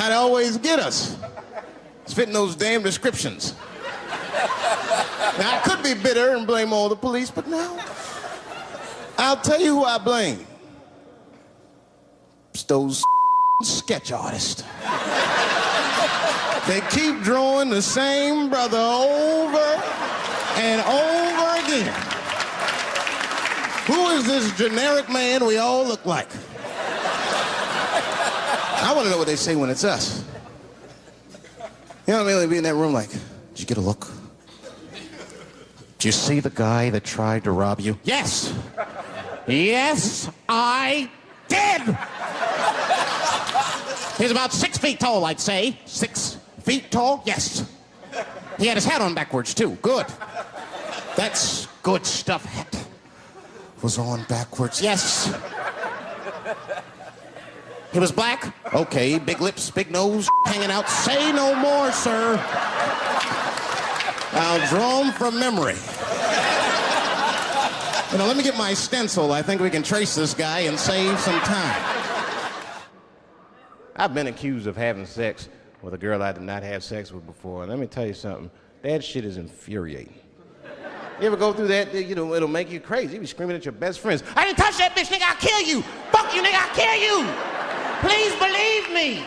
[0.00, 1.18] I'd always get us.
[2.04, 3.52] It's fitting those damn descriptions.
[5.38, 7.78] Now, I could be bitter and blame all the police, but now,
[9.18, 10.46] I'll tell you who I blame.
[12.54, 13.02] It's those
[13.62, 14.64] sketch artists.
[16.68, 19.82] They keep drawing the same brother over
[20.56, 21.94] and over again.
[23.86, 26.28] Who is this generic man we all look like?
[28.82, 30.22] I want to know what they say when it's us.
[32.06, 32.40] You know what I mean?
[32.40, 34.06] They'd be in that room like, did you get a look?
[35.96, 37.98] Did you see the guy that tried to rob you?
[38.02, 38.52] Yes.
[39.46, 41.10] Yes, I
[41.48, 41.96] did.
[44.18, 45.80] He's about six feet tall, I'd say.
[45.86, 46.36] Six
[46.68, 47.22] feet tall?
[47.24, 47.66] Yes.
[48.58, 49.70] He had his hat on backwards, too.
[49.80, 50.04] Good.
[51.16, 52.44] That's good stuff.
[52.44, 52.86] Hat
[53.82, 54.82] was on backwards.
[54.82, 55.34] Yes.
[57.90, 58.54] He was black?
[58.74, 59.18] Okay.
[59.18, 60.90] Big lips, big nose, hanging out.
[60.90, 62.38] Say no more, sir.
[64.32, 65.76] I'll draw him from memory.
[68.12, 69.32] You know, let me get my stencil.
[69.32, 71.82] I think we can trace this guy and save some time.
[73.96, 75.48] I've been accused of having sex
[75.82, 77.62] with a girl I did not have sex with before.
[77.62, 78.50] And let me tell you something.
[78.82, 80.14] That shit is infuriating.
[81.20, 81.92] You ever go through that?
[81.92, 83.14] You know, it'll make you crazy.
[83.14, 84.22] You be screaming at your best friends.
[84.36, 85.22] I didn't touch that bitch, nigga.
[85.26, 85.82] I'll kill you.
[86.12, 86.54] Fuck you, nigga.
[86.54, 87.26] I'll kill you.
[88.00, 89.24] Please believe me.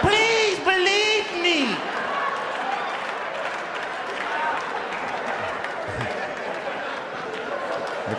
[0.00, 1.76] Please believe me.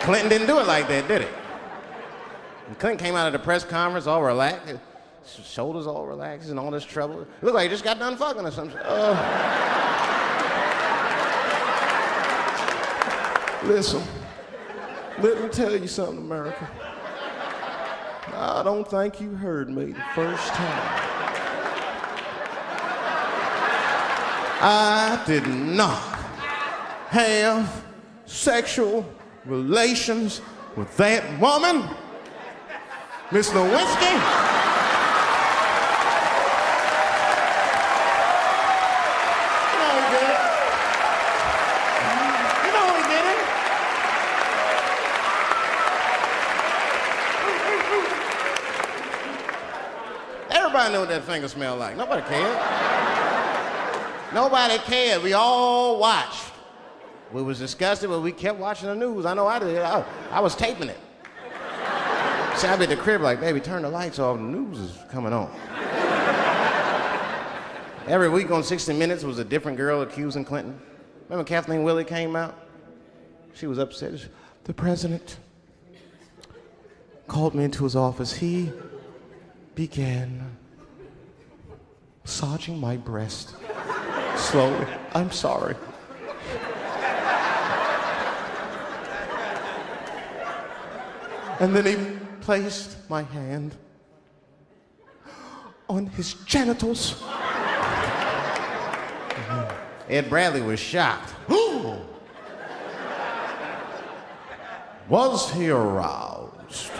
[0.00, 1.28] Clinton didn't do it like that, did it?
[2.78, 4.76] Clinton came out of the press conference all relaxed,
[5.44, 7.26] shoulders all relaxed, and all this trouble.
[7.42, 8.78] Look like he just got done fucking or something.
[8.78, 9.14] Uh,
[13.64, 14.02] listen,
[15.20, 16.68] let me tell you something, America.
[18.32, 21.06] I don't think you heard me the first time.
[24.62, 25.98] I did not
[27.08, 27.84] have
[28.26, 29.04] sexual
[29.44, 30.40] relations
[30.76, 31.88] with that woman,
[33.32, 34.14] Miss Lewinsky.
[39.72, 40.40] You know he did it.
[42.66, 43.40] You know he did it.
[50.90, 51.96] Everybody know what that finger smelled like.
[51.96, 52.58] Nobody cared.
[54.34, 55.22] Nobody cared.
[55.22, 56.52] We all watched.
[57.32, 59.24] We was disgusted, but we kept watching the news.
[59.24, 59.78] I know I did.
[59.78, 60.98] I, I was taping it.
[62.56, 64.36] See, I'd be at the crib like, baby, turn the lights off.
[64.38, 65.48] The news is coming on.
[68.08, 70.76] Every week on 60 Minutes was a different girl accusing Clinton.
[71.28, 72.58] Remember Kathleen Willey came out?
[73.54, 74.26] She was upset.
[74.64, 75.36] The president
[77.28, 78.32] called me into his office.
[78.32, 78.72] He
[79.76, 80.56] began
[82.24, 83.54] massaging my breast
[84.36, 84.86] slowly.
[85.14, 85.74] I'm sorry.
[91.60, 93.76] And then he placed my hand
[95.88, 97.22] on his genitals.
[100.08, 101.34] Ed Bradley was shocked.
[105.10, 106.90] was he aroused?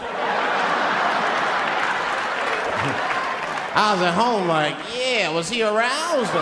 [3.73, 6.35] I was at home like, yeah, was he aroused?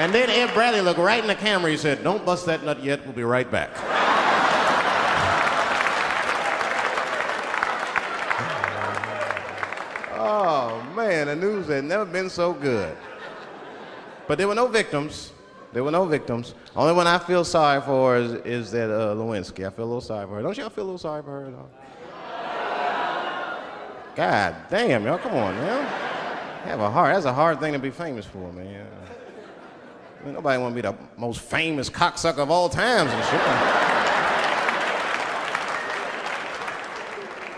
[0.00, 1.70] And then Ed Bradley looked right in the camera.
[1.70, 3.04] He said, Don't bust that nut yet.
[3.04, 3.68] We'll be right back.
[10.18, 12.96] oh, man, the news had never been so good.
[14.26, 15.32] But there were no victims.
[15.72, 16.54] There were no victims.
[16.74, 19.66] Only one I feel sorry for is, is that uh, Lewinsky.
[19.66, 20.42] I feel a little sorry for her.
[20.42, 21.70] Don't y'all feel a little sorry for her at all?
[24.16, 25.86] God damn, y'all, come on, man.
[26.64, 27.14] Have a heart.
[27.14, 28.86] That's a hard thing to be famous for, man.
[30.20, 33.40] I mean, nobody want to be the most famous cocksucker of all times and shit.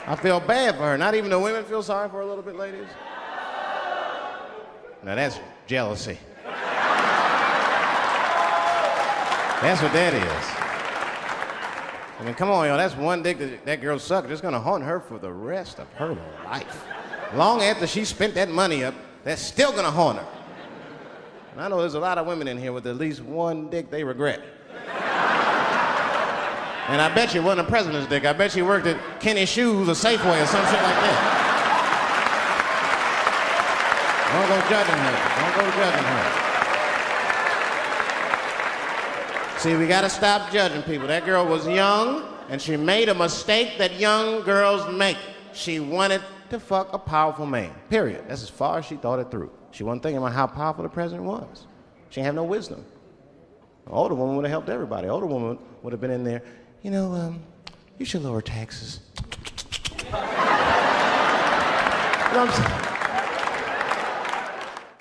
[0.07, 0.99] I feel bad for her.
[0.99, 2.89] Not even the women feel sorry for her a little bit, ladies.
[5.03, 6.19] Now that's jealousy.
[9.63, 10.47] That's what that is.
[12.21, 12.77] I mean, come on, y'all.
[12.77, 14.29] That's one dick that that girl sucked.
[14.31, 16.85] It's gonna haunt her for the rest of her life.
[17.35, 18.95] Long after she spent that money up,
[19.25, 20.27] that's still gonna haunt her.
[21.53, 23.89] And I know there's a lot of women in here with at least one dick
[23.91, 24.41] they regret.
[26.89, 28.25] And I bet you wasn't a president's dick.
[28.25, 31.39] I bet you worked at Kinney Shoes or Safeway or some shit like that.
[34.33, 35.15] Don't go judging her.
[35.39, 36.52] Don't go judging her.
[39.63, 41.07] See, we gotta stop judging people.
[41.07, 45.17] That girl was young and she made a mistake that young girls make.
[45.53, 47.73] She wanted to fuck a powerful man.
[47.89, 48.25] Period.
[48.27, 49.53] That's as far as she thought it through.
[49.71, 51.69] She wasn't thinking about how powerful the president was.
[52.11, 52.85] She didn't have no wisdom.
[53.87, 55.05] An older woman would have helped everybody.
[55.05, 56.43] An older woman would have been in there,
[56.83, 57.41] you know, um,
[57.99, 58.99] you should lower taxes.
[60.01, 60.19] You know
[62.35, 62.53] what I'm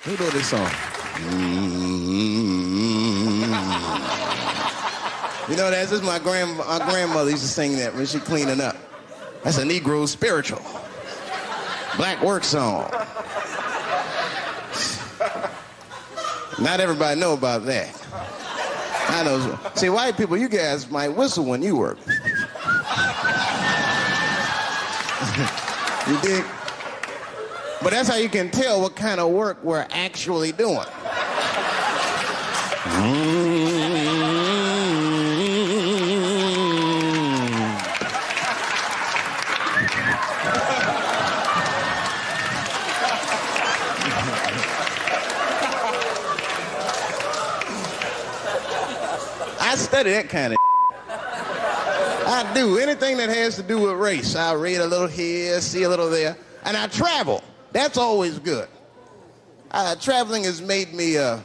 [0.05, 0.17] saying?
[0.17, 0.69] Who know this song?
[5.49, 8.61] You know, that's just my grand my grandmother used to sing that when she cleaning
[8.61, 8.75] up.
[9.43, 10.61] That's a Negro spiritual.
[11.97, 12.89] Black work song.
[16.59, 17.89] Not everybody know about that.
[19.09, 19.59] I know.
[19.75, 21.97] See, white people, you guys might whistle when you work.
[26.07, 26.45] you dig?
[27.81, 30.85] But that's how you can tell what kind of work we're actually doing.
[32.83, 33.40] I
[50.01, 50.59] study that kind of.
[52.27, 54.35] I do anything that has to do with race.
[54.35, 57.43] I read a little here, see a little there, and I travel.
[57.71, 58.67] That's always good.
[59.69, 61.43] Uh, traveling has made me a,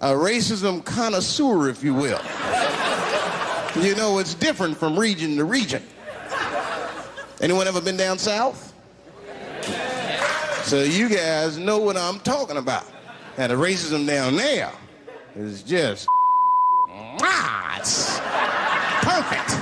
[0.00, 2.20] a racism connoisseur, if you will.
[3.76, 5.82] you know, it's different from region to region.
[7.42, 8.72] Anyone ever been down south?
[10.64, 12.86] So you guys know what I'm talking about.
[13.36, 14.72] And the racism down there
[15.36, 16.08] is just
[17.22, 18.18] ah, it's
[19.04, 19.56] perfect.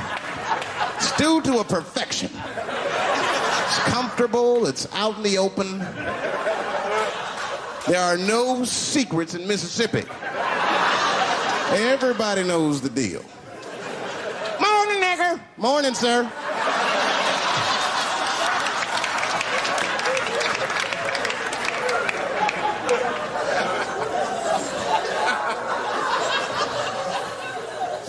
[0.97, 2.31] It's due to a perfection.
[2.35, 5.79] It's comfortable, it's out in the open.
[7.87, 10.05] There are no secrets in Mississippi.
[11.71, 13.23] Everybody knows the deal.
[14.61, 15.41] Morning, nigger.
[15.57, 16.31] Morning, sir.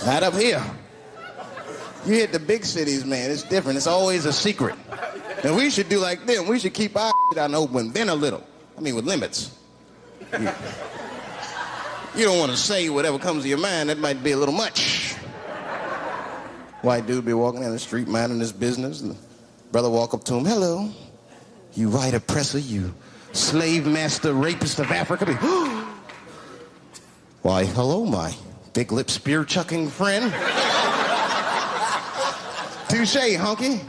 [0.09, 0.63] Not up here.
[2.03, 3.29] You hit the big cities, man.
[3.29, 3.77] It's different.
[3.77, 4.73] It's always a secret.
[5.43, 6.47] And we should do like them.
[6.47, 8.43] We should keep our shit out open, then a little.
[8.75, 9.55] I mean, with limits.
[10.33, 10.49] You,
[12.15, 13.89] you don't want to say whatever comes to your mind.
[13.89, 15.13] That might be a little much.
[16.81, 19.03] White dude be walking down the street minding his business.
[19.71, 20.45] Brother walk up to him.
[20.45, 20.89] Hello.
[21.75, 22.57] You white oppressor.
[22.57, 22.95] You
[23.33, 25.35] slave master rapist of Africa.
[27.43, 28.33] Why, hello, my
[28.79, 30.31] big lip spear chucking friend.
[32.87, 33.81] Touche, hunky.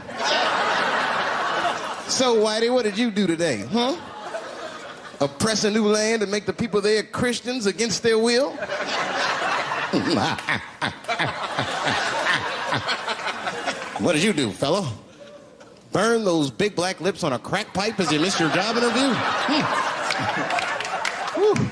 [2.09, 3.95] So, Whitey, what did you do today, huh?
[5.21, 8.49] Oppress a new land and make the people there Christians against their will?
[13.99, 14.89] what did you do, fellow?
[15.93, 19.13] Burn those big black lips on a crack pipe as you missed your job interview?
[21.33, 21.67] Hmm.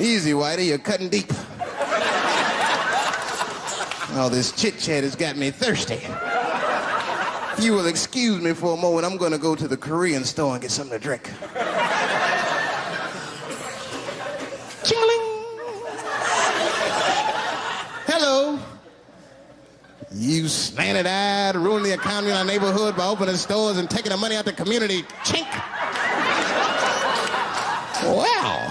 [0.00, 1.30] Easy, Whitey, you're cutting deep.
[4.16, 6.00] All this chit chat has got me thirsty.
[7.52, 10.54] If you will excuse me for a moment, I'm to go to the Korean store
[10.54, 11.30] and get something to drink.
[14.84, 15.20] Chilling.
[18.06, 18.58] Hello.
[20.14, 24.16] You slanted eyed, ruining the economy in our neighborhood by opening stores and taking the
[24.16, 25.02] money out the community.
[25.24, 25.50] Chink.
[28.02, 28.70] Well,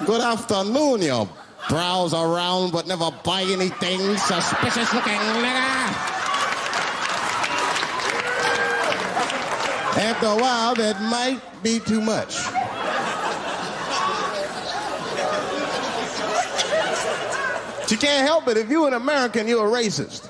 [0.06, 1.28] good afternoon, you
[1.70, 4.00] browse around but never buy anything.
[4.18, 6.10] Suspicious looking nigga.
[9.96, 12.36] After a while, that might be too much.
[17.90, 18.56] You can't help it.
[18.56, 20.28] If you're an American, you're a racist.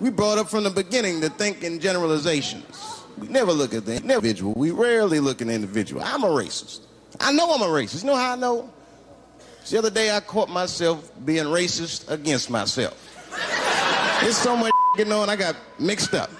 [0.00, 3.02] We brought up from the beginning to think in generalizations.
[3.18, 4.54] We never look at the individual.
[4.54, 6.02] We rarely look at the individual.
[6.02, 6.80] I'm a racist.
[7.20, 8.02] I know I'm a racist.
[8.02, 8.70] You know how I know?
[9.68, 13.02] The other day I caught myself being racist against myself.
[14.20, 16.30] There's so much getting on, I got mixed up.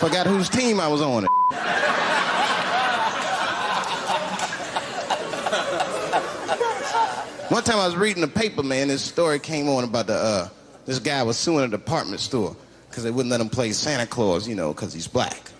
[0.00, 1.24] Forgot whose team I was on.
[7.48, 10.48] One time I was reading the paper, man, this story came on about the uh,
[10.84, 12.56] this guy was suing a department store
[12.88, 15.52] because they wouldn't let him play Santa Claus, you know, because he's black.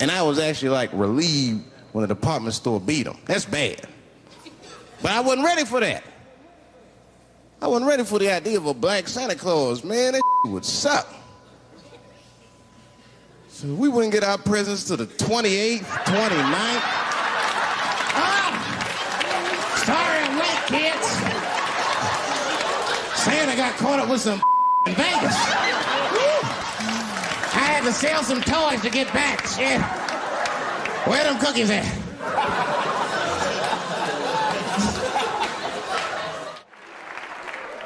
[0.00, 1.62] And I was actually like relieved
[1.92, 3.18] when the department store beat him.
[3.26, 3.86] That's bad.
[5.02, 6.04] But I wasn't ready for that.
[7.62, 10.12] I wasn't ready for the idea of a black Santa Claus, man.
[10.12, 11.06] That would suck.
[13.48, 16.80] So we wouldn't get our presents to the 28th, 29th.
[18.16, 18.56] Ah!
[19.84, 21.06] Sorry, I'm late, kids.
[23.22, 24.40] Santa got caught up with some
[24.86, 25.36] in Vegas.
[27.52, 29.46] I had to sell some toys to get back.
[29.46, 29.80] Shit.
[31.06, 31.84] Where are them cookies at?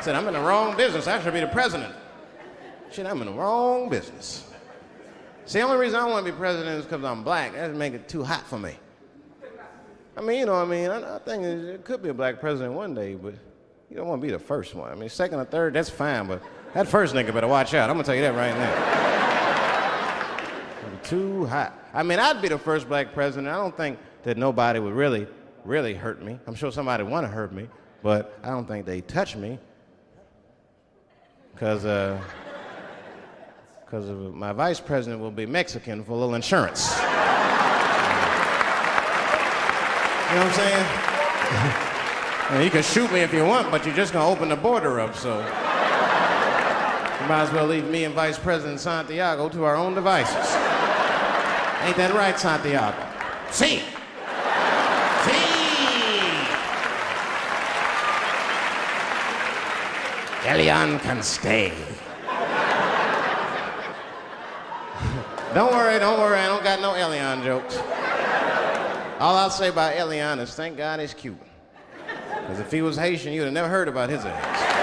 [0.04, 1.06] Said, I'm in the wrong business.
[1.06, 1.94] I should be the president.
[2.92, 4.52] Shit, I'm in the wrong business.
[5.46, 7.54] See, the only reason I want to be president is because I'm black.
[7.54, 8.74] That'd make it too hot for me.
[10.14, 12.38] I mean, you know, what I mean, I, I think it, could be a black
[12.38, 13.32] president one day, but
[13.88, 14.92] you don't want to be the first one.
[14.92, 16.42] I mean, second or third, that's fine, but
[16.74, 17.88] that first nigga better watch out.
[17.88, 18.54] I'm gonna tell you that right
[20.84, 21.00] now.
[21.02, 21.82] Too hot.
[21.94, 23.48] I mean, I'd be the first black president.
[23.48, 25.26] I don't think that nobody would really,
[25.64, 26.38] really hurt me.
[26.46, 27.70] I'm sure somebody want to hurt me,
[28.02, 29.58] but I don't think they touch me.
[31.54, 32.20] Because, uh,
[33.84, 37.00] because my vice president will be Mexican for a little insurance.
[40.24, 40.64] You know what I'm
[42.48, 42.64] saying?
[42.64, 45.14] You can shoot me if you want, but you're just gonna open the border up,
[45.14, 45.38] so.
[45.38, 50.34] You might as well leave me and Vice President Santiago to our own devices.
[50.34, 52.98] Ain't that right, Santiago?
[53.50, 53.80] See.
[60.44, 61.72] Elian can stay.
[65.54, 67.78] don't worry, don't worry, I don't got no Elian jokes.
[69.20, 71.40] All I'll say about Elian is thank God he's Cuban.
[72.40, 74.74] Because if he was Haitian, you'd have never heard about his ass.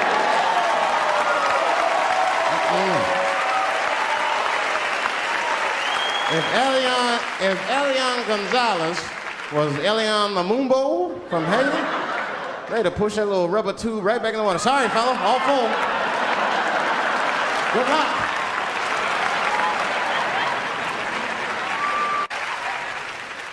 [6.31, 8.99] If Elian, if Elian Gonzalez
[9.51, 12.00] was Elian Mamumbo from Haiti,
[12.71, 14.59] they'd push that little rubber tube right back in the water.
[14.59, 15.67] Sorry, fella, all full.
[17.73, 18.21] Good luck.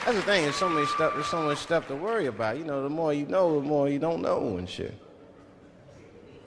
[0.05, 0.43] That's the thing.
[0.45, 1.13] There's so many stuff.
[1.15, 2.57] There's so much stuff to worry about.
[2.57, 4.95] You know, the more you know, the more you don't know and shit.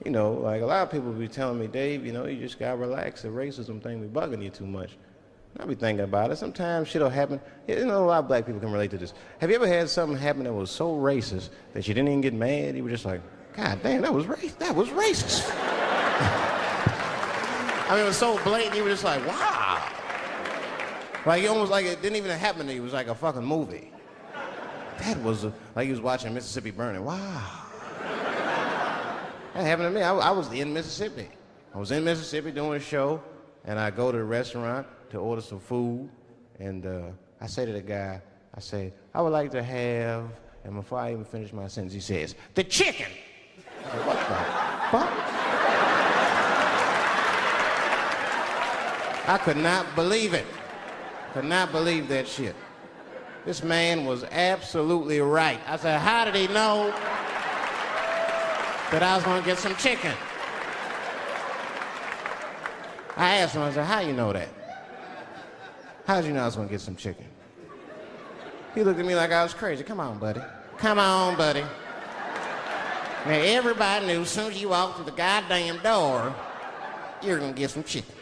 [0.04, 2.58] You know, like a lot of people be telling me, Dave, you know, you just
[2.58, 3.22] gotta relax.
[3.22, 4.98] The racism thing be bugging you too much.
[5.58, 6.36] I be thinking about it.
[6.36, 7.40] Sometimes shit'll happen.
[7.68, 9.12] You know, a lot of black people can relate to this.
[9.38, 12.34] Have you ever had something happen that was so racist that you didn't even get
[12.34, 12.74] mad?
[12.76, 13.20] You were just like,
[13.54, 14.58] God damn, that was racist.
[14.58, 15.50] That was racist.
[17.88, 18.74] I mean, it was so blatant.
[18.74, 19.86] You were just like, wow.
[21.26, 22.80] Like, almost like it didn't even happen to you.
[22.80, 23.92] It was like a fucking movie.
[25.00, 27.04] That was a, like you was watching Mississippi Burning.
[27.04, 27.62] Wow.
[29.54, 30.00] That happened to me.
[30.02, 31.28] I, I was in Mississippi.
[31.74, 33.22] I was in Mississippi doing a show,
[33.64, 36.08] and I go to the restaurant to order some food,
[36.58, 37.02] and uh,
[37.38, 38.20] I say to the guy,
[38.54, 40.24] I say, I would like to have,
[40.64, 43.12] and before I even finish my sentence, he says, the chicken.
[43.82, 44.24] What the
[44.90, 45.10] fuck?
[49.28, 50.46] I could not believe it.
[51.34, 52.56] Could not believe that shit.
[53.44, 55.60] This man was absolutely right.
[55.66, 56.90] I said, how did he know
[58.90, 60.12] that I was gonna get some chicken?
[63.14, 64.48] I asked him, I said, how you know that?
[66.06, 67.24] How did you know I was gonna get some chicken?
[68.74, 69.84] He looked at me like I was crazy.
[69.84, 70.40] Come on, buddy.
[70.78, 71.64] Come on, buddy.
[73.24, 76.34] Now everybody knew as soon as you walked through the goddamn door,
[77.22, 78.14] you're gonna get some chicken.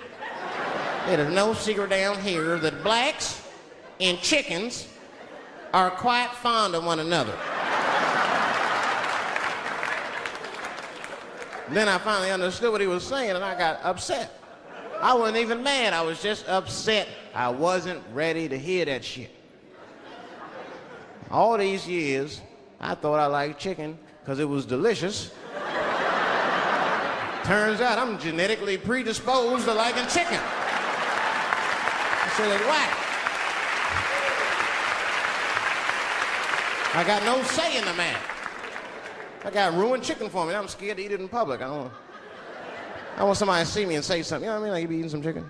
[1.08, 3.42] It is no secret down here that blacks
[3.98, 4.86] and chickens
[5.72, 7.36] are quite fond of one another.
[11.70, 14.39] then I finally understood what he was saying and I got upset.
[15.00, 17.08] I wasn't even mad, I was just upset.
[17.34, 19.30] I wasn't ready to hear that shit.
[21.30, 22.40] All these years,
[22.80, 25.30] I thought I liked chicken because it was delicious.
[27.44, 30.38] Turns out I'm genetically predisposed to liking chicken.
[32.22, 32.96] I said it's whack.
[36.92, 38.18] I got no say in the man.
[39.44, 40.54] I got ruined chicken for me.
[40.54, 41.62] I'm scared to eat it in public.
[41.62, 41.92] I don't
[43.16, 44.48] I want somebody to see me and say something.
[44.48, 44.72] You know what I mean?
[44.72, 45.48] Like you'd be eating some chicken.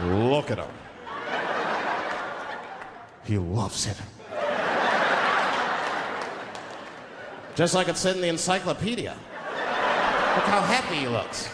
[0.00, 0.68] Look at him.
[3.24, 3.96] He loves it.
[7.54, 9.10] Just like it said in the encyclopedia.
[9.10, 11.48] Look how happy he looks.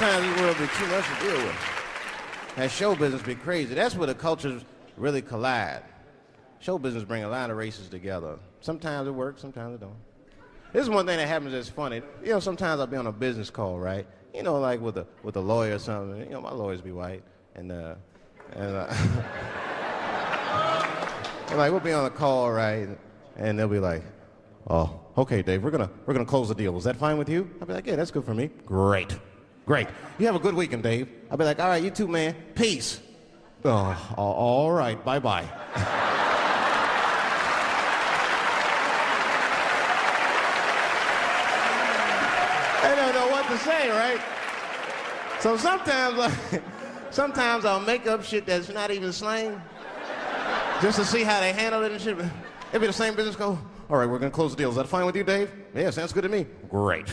[0.00, 1.56] Sometimes this world be too much to deal with.
[2.56, 3.74] That show business be crazy.
[3.74, 4.64] That's where the cultures
[4.96, 5.82] really collide.
[6.58, 8.38] Show business bring a lot of races together.
[8.62, 9.92] Sometimes it works, sometimes it don't.
[10.72, 12.00] This is one thing that happens that's funny.
[12.24, 14.06] You know, sometimes I'll be on a business call, right?
[14.32, 16.18] You know, like with a with a lawyer or something.
[16.20, 17.22] You know, my lawyers be white,
[17.54, 17.96] and uh,
[18.54, 18.86] and, uh,
[21.56, 22.88] like we'll be on a call, right?
[23.36, 24.02] And they'll be like,
[24.66, 26.78] "Oh, okay, Dave, we're gonna we're gonna close the deal.
[26.78, 28.48] Is that fine with you?" I'll be like, "Yeah, that's good for me.
[28.64, 29.14] Great,
[29.70, 29.86] great.
[30.18, 32.34] You have a good weekend, Dave." I'll be like, "All right, you too, man.
[32.56, 33.00] Peace."
[33.64, 35.46] Oh, all right, bye bye.
[42.82, 44.20] I don't know what to say, right?
[45.38, 46.34] So sometimes,
[47.10, 49.60] sometimes I'll make up shit that's not even slang,
[50.82, 52.18] just to see how they handle it and shit.
[52.18, 53.36] It'll be the same business.
[53.36, 53.56] Go.
[53.88, 54.70] All right, we're gonna close the deal.
[54.70, 55.52] Is that fine with you, Dave?
[55.76, 56.46] Yeah, sounds good to me.
[56.70, 57.06] Great.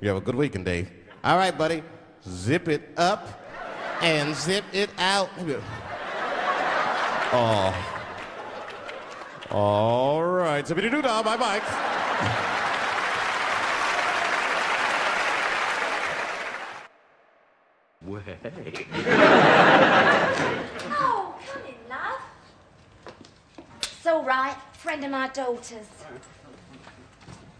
[0.00, 0.90] You have a good weekend, Dave.
[1.24, 1.82] All right, buddy.
[2.28, 3.40] Zip it up
[4.00, 5.30] and zip it out.
[7.34, 7.74] Oh.
[9.50, 10.64] All right.
[10.66, 11.22] Zippity doo dah.
[11.22, 11.60] Bye bye.
[18.04, 18.22] Way.
[20.90, 22.20] Oh, come in, love.
[23.80, 24.56] It's all right.
[24.72, 25.70] Friend of my daughter's.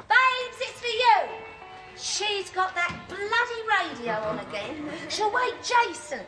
[0.09, 1.29] Babes, it's for you.
[1.97, 4.89] She's got that bloody radio on again.
[5.09, 6.27] She'll wake Jason.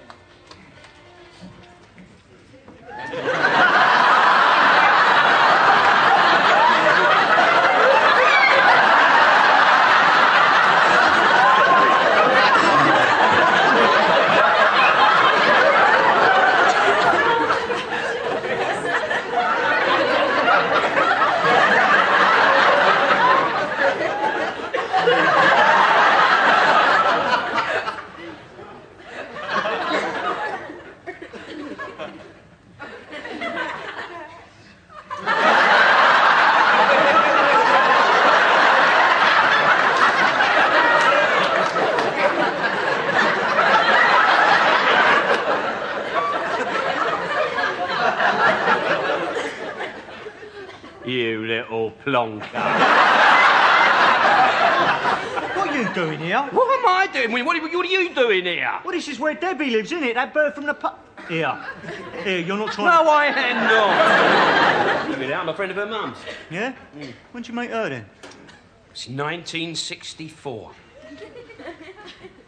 [51.06, 51.42] You
[55.56, 56.40] What are you doing here?
[56.40, 57.44] What am I doing?
[57.44, 58.80] What are, what are you doing here?
[58.84, 60.14] Well, this is where Debbie lives, isn't it?
[60.14, 60.98] That bird from the pub.
[61.28, 61.58] Here.
[62.22, 63.10] Here, you're not trying No, to...
[63.10, 63.90] I am not.
[65.14, 66.18] At that, I'm a friend of her mum's.
[66.50, 66.74] Yeah?
[66.96, 67.12] Mm.
[67.32, 68.06] When did you meet her then?
[68.90, 70.70] It's 1964.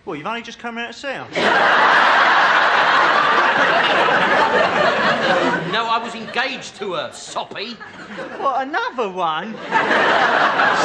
[0.05, 1.09] Well, you've only just come out of see.
[5.73, 7.75] No, I was engaged to her, soppy.
[8.39, 9.55] What, another one?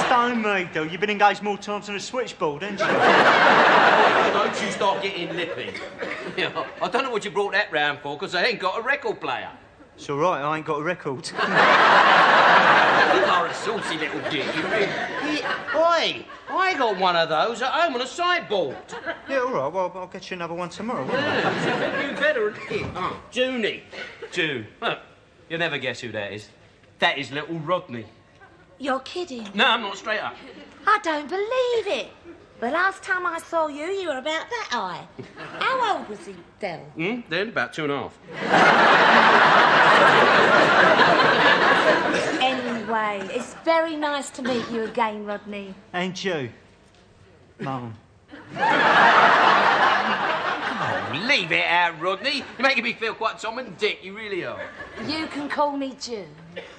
[0.05, 0.83] Stone me, though.
[0.83, 2.87] You've been engaged more times than a switchboard, haven't you?
[4.33, 5.73] Don't you start getting lippy.
[6.37, 9.21] I don't know what you brought that round for, because I ain't got a record
[9.21, 9.51] player.
[9.95, 11.29] It's all right, I ain't got a record.
[11.29, 11.37] You
[13.27, 14.45] are a saucy little dick.
[14.55, 14.87] You really...
[15.37, 16.25] Yeah, Oi,
[16.57, 18.77] I got one of those at home on a sideboard.
[19.29, 21.01] yeah, all right, well, I'll get you another one tomorrow.
[21.05, 21.41] won't I?
[21.41, 22.85] Yeah, you better admit.
[22.95, 23.83] Oh, Junie.
[24.31, 24.67] June.
[24.81, 24.99] Look,
[25.49, 26.49] you'll never guess who that is.
[26.99, 28.05] That is little Rodney.
[28.77, 29.47] You're kidding.
[29.53, 30.35] No, I'm not straight up.
[30.87, 32.07] I don't believe it.
[32.61, 35.07] The last time I saw you, you were about that high.
[35.57, 36.77] How old was he, Del?
[36.77, 37.21] Hmm?
[37.27, 38.15] Then about two and a half.
[42.39, 45.73] Anyway, it's very nice to meet you again, Rodney.
[45.91, 46.51] And you,
[47.59, 47.95] Mum.
[50.83, 52.43] Oh, leave it out, Rodney.
[52.59, 54.03] You're making me feel quite Tom and Dick.
[54.03, 54.61] You really are.
[55.07, 56.29] You can call me June.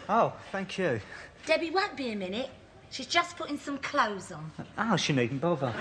[0.09, 1.01] Oh, thank you.
[1.45, 2.51] Debbie won't be a minute.
[2.93, 4.53] She's just putting some clothes on.
[4.77, 5.73] Oh, she needn't bother.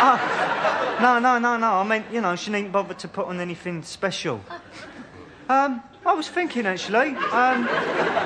[0.00, 1.66] oh, no, no, no, no.
[1.74, 4.40] I meant, you know, she needn't bother to put on anything special.
[5.50, 7.68] Um, I was thinking actually, um,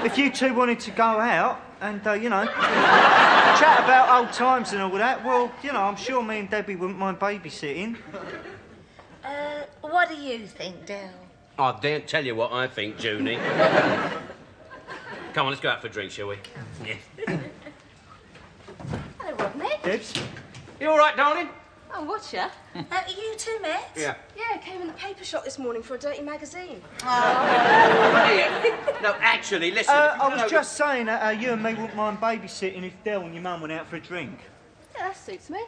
[0.04, 4.72] if you two wanted to go out and, uh, you know, chat about old times
[4.72, 7.96] and all that, well, you know, I'm sure me and Debbie wouldn't mind babysitting.
[9.24, 11.10] Uh, what do you think, Del?
[11.58, 13.40] I daren't tell you what I think, Junie.
[15.34, 16.36] Come on, let's go out for a drink, shall we?
[16.84, 16.94] Yeah.
[19.18, 19.70] Hello, Rodney.
[19.82, 20.12] Debs?
[20.78, 21.48] You all right, darling?
[21.94, 22.50] Oh, what's ya?
[22.74, 23.90] Uh, you two met?
[23.96, 24.14] Yeah.
[24.36, 26.82] Yeah, came in the paper shop this morning for a dirty magazine.
[27.04, 28.98] Oh.
[29.02, 29.94] no, actually, listen.
[29.94, 32.92] Uh, I was know- just saying that uh, you and me wouldn't mind babysitting if
[33.02, 34.38] Del and your mum went out for a drink.
[34.94, 35.60] Yeah, that suits me.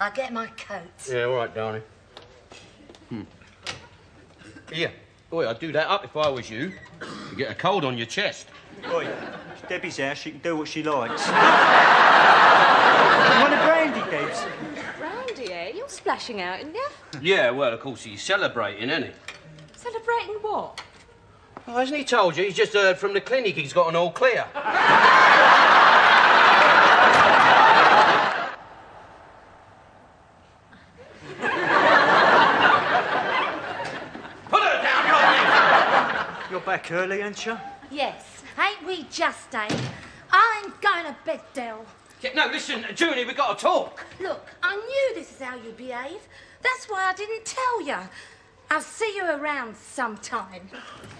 [0.00, 0.82] I get my coat.
[1.10, 1.82] Yeah, all right, darling.
[3.10, 3.22] Hmm.
[4.72, 4.90] Yeah.
[5.30, 6.72] Boy, I'd do that up if I was you.
[7.30, 8.48] You get a cold on your chest.
[8.92, 9.08] Oi,
[9.68, 11.26] Debbie's house, she can do what she likes.
[11.26, 11.32] you
[13.40, 14.44] want a brandy, Debs?
[14.98, 15.72] Brandy, eh?
[15.74, 16.88] You're splashing out, aren't you?
[17.20, 19.10] Yeah, well, of course, he's celebrating, isn't he?
[19.76, 20.80] Celebrating what?
[21.66, 22.44] Oh, hasn't he told you?
[22.44, 24.46] He's just heard from the clinic he's got an all clear.
[34.50, 36.50] Put her down, Rodney!
[36.50, 37.56] You're back early, aren't you?
[37.90, 39.68] Yes, ain't we just, eh?
[40.30, 41.84] I'm going to bed, Del.
[42.20, 44.04] Yeah, no, listen, Junie, we've got to talk.
[44.20, 46.20] Look, I knew this is how you behave.
[46.62, 47.96] That's why I didn't tell you.
[48.70, 50.70] I'll see you around sometime.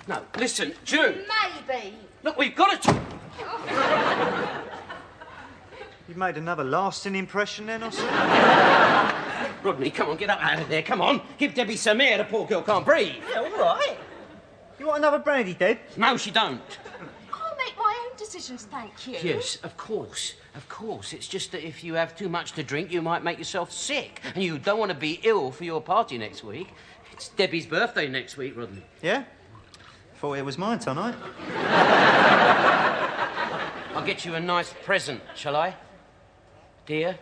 [0.09, 1.24] No, listen, June.
[1.68, 1.97] Maybe.
[2.22, 3.03] Look, we've got to talk.
[6.09, 8.16] You've made another lasting impression then, or something?
[9.62, 10.83] Rodney, come on, get up out of there.
[10.83, 11.20] Come on.
[11.39, 12.18] Give Debbie some air.
[12.18, 13.16] The poor girl can't breathe.
[13.30, 13.97] Yeah, all right.
[14.78, 15.78] You want another brandy, Deb?
[15.97, 16.61] No, she don't.
[18.12, 19.16] I'll make my own decisions, thank you.
[19.22, 20.34] Yes, of course.
[20.54, 21.12] Of course.
[21.12, 24.20] It's just that if you have too much to drink, you might make yourself sick.
[24.34, 26.68] And you don't want to be ill for your party next week.
[27.12, 28.82] It's Debbie's birthday next week, Rodney.
[29.02, 29.24] Yeah?
[30.16, 31.14] Thought it was mine tonight.
[33.94, 35.74] I'll get you a nice present, shall I?
[36.86, 37.18] Dear?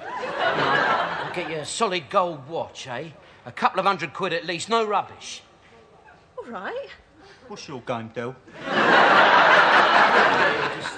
[0.00, 3.08] I'll get you a solid gold watch, eh?
[3.46, 5.42] A couple of hundred quid at least, no rubbish.
[6.38, 6.88] All right.
[7.48, 8.36] What's your game, Del?
[10.76, 10.94] just,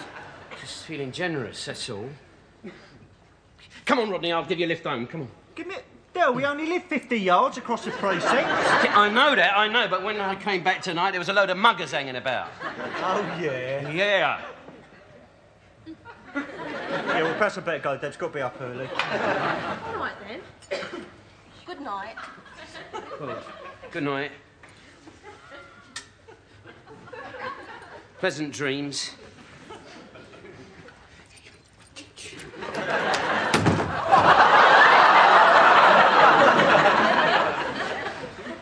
[0.60, 2.08] just feeling generous, that's all.
[3.84, 5.06] Come on, Rodney, I'll give you a lift home.
[5.06, 5.28] Come on.
[5.54, 5.76] Give me.
[6.14, 8.32] Del, we only live 50 yards across the precinct.
[8.34, 11.48] I know that, I know, but when I came back tonight, there was a load
[11.48, 12.48] of muggers hanging about.
[12.62, 13.90] Oh, yeah.
[13.90, 14.40] Yeah.
[16.34, 17.96] Yeah, well, perhaps I better go.
[17.96, 18.86] Deb's got to be up early.
[18.86, 20.40] All right then.
[21.66, 22.16] Good night.
[23.20, 23.42] Well,
[23.90, 24.32] good night.
[28.22, 29.10] Pleasant dreams.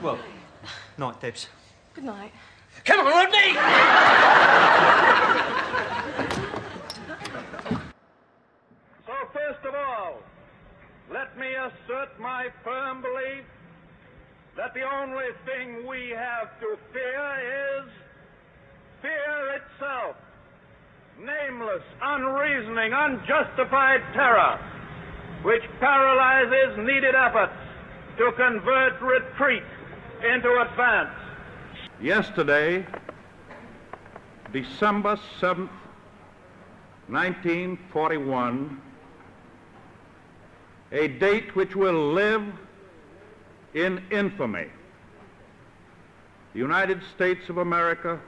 [0.01, 0.19] Well,
[0.97, 1.49] night, Debs.
[1.93, 2.33] Good night.
[2.87, 3.53] Come on, Rodney!
[9.05, 10.23] So, first of all,
[11.13, 13.45] let me assert my firm belief
[14.57, 17.93] that the only thing we have to fear is
[19.03, 20.17] fear itself.
[21.19, 24.59] Nameless, unreasoning, unjustified terror,
[25.43, 27.53] which paralyzes needed efforts
[28.17, 29.63] to convert retreat
[30.33, 31.15] into advance.
[32.01, 32.87] Yesterday,
[34.53, 35.69] December 7th,
[37.09, 38.81] 1941,
[40.93, 42.43] a date which will live
[43.75, 44.67] in infamy.
[46.53, 48.21] The United States of America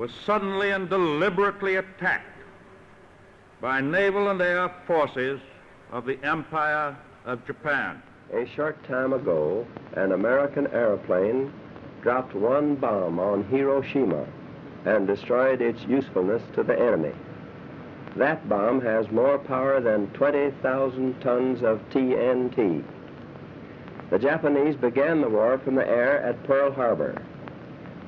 [0.00, 2.24] was suddenly and deliberately attacked
[3.60, 5.38] by naval and air forces
[5.92, 6.96] of the Empire
[7.26, 8.02] of Japan.
[8.32, 11.52] A short time ago, an American airplane
[12.00, 14.24] dropped one bomb on Hiroshima
[14.86, 17.12] and destroyed its usefulness to the enemy.
[18.16, 22.82] That bomb has more power than 20,000 tons of TNT.
[24.08, 27.20] The Japanese began the war from the air at Pearl Harbor.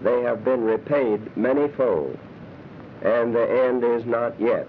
[0.02, 2.18] They have been repaid many-fold,
[3.02, 4.66] and the end is not yet.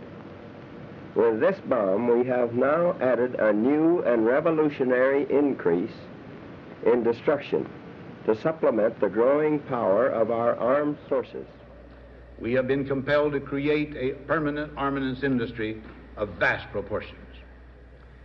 [1.16, 5.94] With this bomb, we have now added a new and revolutionary increase
[6.86, 7.70] in destruction
[8.26, 11.46] to supplement the growing power of our armed forces.
[12.40, 15.82] We have been compelled to create a permanent armaments industry
[16.18, 17.20] of vast proportions.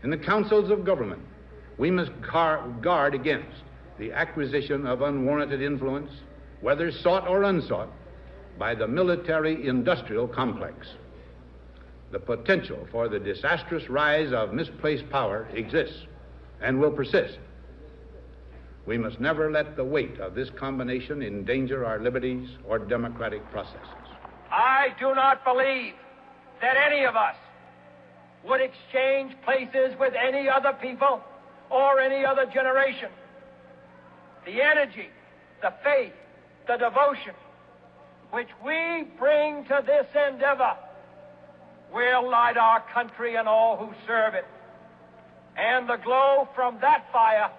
[0.03, 1.23] In the councils of government,
[1.77, 3.63] we must guard against
[3.99, 6.11] the acquisition of unwarranted influence,
[6.61, 7.89] whether sought or unsought,
[8.59, 10.89] by the military industrial complex.
[12.11, 16.07] The potential for the disastrous rise of misplaced power exists
[16.61, 17.39] and will persist.
[18.87, 23.87] We must never let the weight of this combination endanger our liberties or democratic processes.
[24.51, 25.93] I do not believe
[26.63, 27.37] that any of us
[28.45, 31.21] would exchange places with any other people
[31.71, 33.11] or any other generation.
[34.47, 35.11] The energy,
[35.61, 36.15] the faith,
[36.69, 37.35] the devotion
[38.31, 40.77] which we bring to this endeavor
[41.93, 44.45] will light our country and all who serve it.
[45.57, 47.51] And the glow from that fire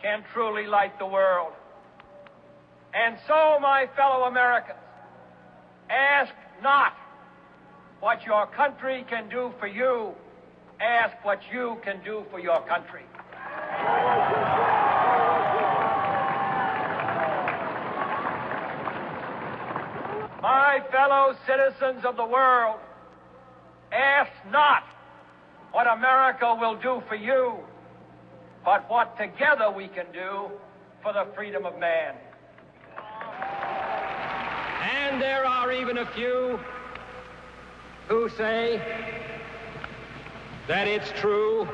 [0.00, 1.52] can truly light the world.
[2.94, 4.78] And so, my fellow Americans,
[5.90, 6.32] ask
[6.62, 6.92] not
[7.98, 10.12] what your country can do for you,
[10.80, 13.02] ask what you can do for your country.
[20.44, 22.78] My fellow citizens of the world,
[23.90, 24.84] ask not
[25.72, 27.54] what America will do for you,
[28.62, 30.50] but what together we can do
[31.02, 32.14] for the freedom of man.
[34.82, 36.60] And there are even a few
[38.08, 38.82] who say
[40.68, 41.66] that it's true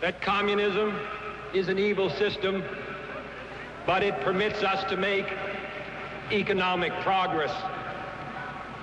[0.00, 0.96] that communism
[1.54, 2.62] is an evil system,
[3.84, 5.26] but it permits us to make
[6.30, 7.52] economic progress.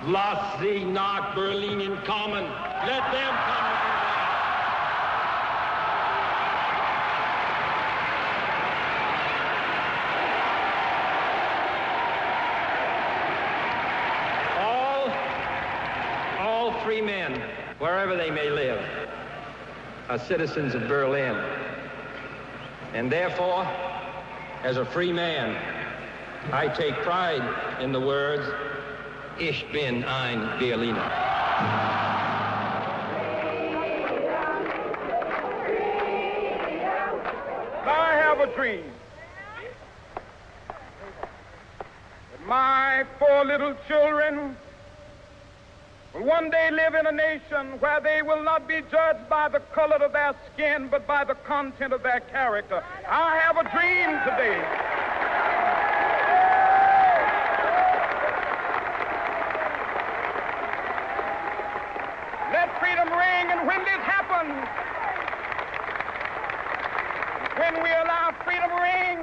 [0.04, 2.44] Lass sie nach Berlin kommen.
[2.86, 3.72] Let them come.
[14.58, 15.12] All,
[16.40, 17.40] all free men,
[17.78, 18.84] wherever they may live,
[20.08, 21.36] are citizens of Berlin.
[22.92, 23.66] And therefore,
[24.64, 25.56] as a free man,
[26.50, 27.42] I take pride
[27.80, 28.42] in the words,
[29.38, 31.00] Ich bin ein Berliner.
[37.84, 38.84] I have a dream
[40.68, 44.56] that my four little children
[46.12, 49.60] will one day live in a nation where they will not be judged by the
[49.72, 52.82] color of their skin, but by the content of their character.
[53.08, 54.60] I have a dream today.
[62.52, 64.52] Let freedom ring, and when this happens,
[67.58, 69.18] when we allow freedom to ring,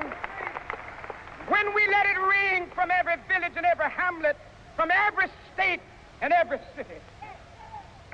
[1.47, 4.35] when we let it ring from every village and every hamlet,
[4.75, 5.81] from every state
[6.21, 6.99] and every city,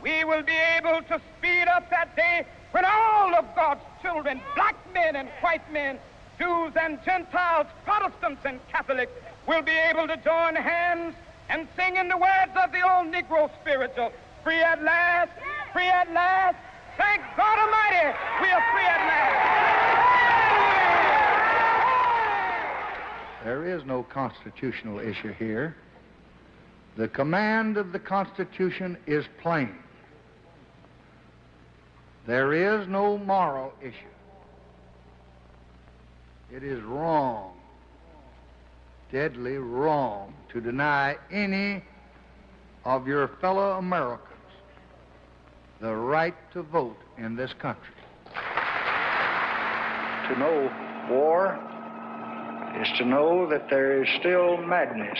[0.04, 4.76] we will be able to speed up that day when all of God's children, black
[4.94, 5.98] men and white men,
[6.38, 9.14] Jews and Gentiles, Protestants and Catholics,
[9.48, 11.16] will be able to join hands
[11.50, 14.12] and sing in the words of the old Negro spiritual,
[14.44, 15.32] free at last,
[15.74, 16.58] free at last,
[16.98, 19.56] thank God Almighty, we are free at last.
[23.44, 24.04] There is no
[24.66, 25.76] constitutional issue here.
[26.98, 29.76] The command of the Constitution is plain.
[32.26, 33.94] There is no moral issue.
[36.52, 37.54] It is wrong,
[39.12, 41.84] deadly wrong, to deny any
[42.86, 44.32] of your fellow Americans
[45.82, 47.94] the right to vote in this country.
[50.30, 50.72] To know
[51.10, 51.75] war
[52.82, 55.20] is to know that there is still madness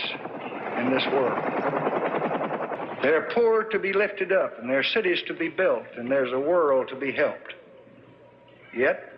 [0.78, 1.42] in this world.
[3.02, 6.10] There are poor to be lifted up, and there are cities to be built, and
[6.10, 7.54] there's a world to be helped.
[8.74, 9.12] Yet,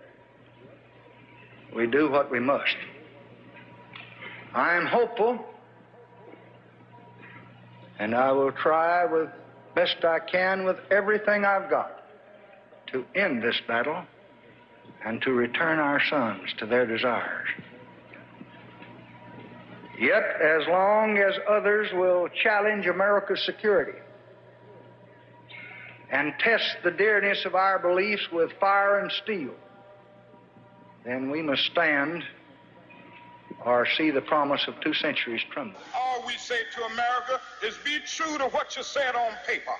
[1.74, 2.76] we do what we must.
[4.54, 5.44] I am hopeful,
[7.98, 9.30] and I will try with
[9.74, 12.02] best I can with everything I've got
[12.92, 14.02] to end this battle
[15.04, 17.48] and to return our sons to their desires.
[19.98, 23.98] Yet, as long as others will challenge America's security
[26.10, 29.54] and test the dearness of our beliefs with fire and steel,
[31.04, 32.22] then we must stand
[33.64, 35.80] or see the promise of two centuries tremble.
[35.96, 39.74] All we say to America is be true to what you said on paper.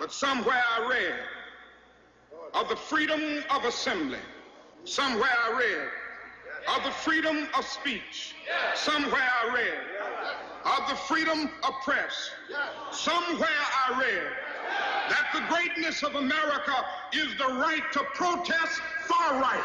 [0.00, 1.14] But somewhere I read
[2.52, 4.18] of the freedom of assembly.
[4.84, 5.88] Somewhere I read
[6.66, 8.34] of the freedom of speech.
[8.74, 9.94] Somewhere I read
[10.64, 12.30] of the freedom of press.
[12.90, 13.48] Somewhere
[13.88, 14.32] I read
[15.10, 16.74] that the greatness of America
[17.12, 19.60] is the right to protest far right.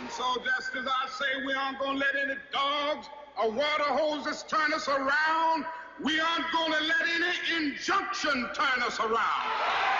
[0.00, 3.06] And so just as I say we aren't going to let any dogs
[3.40, 5.64] or water hoses turn us around,
[6.02, 9.99] we aren't going to let any injunction turn us around.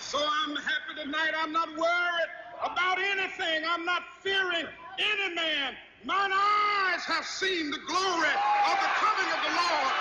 [0.00, 1.32] So I'm happy tonight.
[1.36, 2.30] I'm not worried
[2.64, 3.62] about anything.
[3.68, 4.66] I'm not fearing
[4.98, 5.74] any man.
[6.04, 8.28] Mine eyes have seen the glory
[8.66, 9.92] of the coming of the Lord.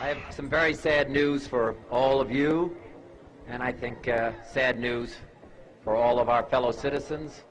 [0.00, 2.76] I have some very sad news for all of you,
[3.48, 5.16] and I think uh, sad news
[5.82, 7.44] for all of our fellow citizens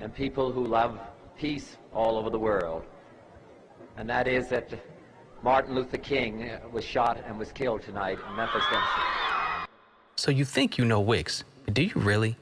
[0.00, 0.98] and people who love
[1.36, 2.84] peace all over the world.
[3.96, 4.72] And that is that
[5.44, 9.68] Martin Luther King was shot and was killed tonight in Memphis, Tennessee.
[10.16, 12.38] So you think you know Wix, but do you really?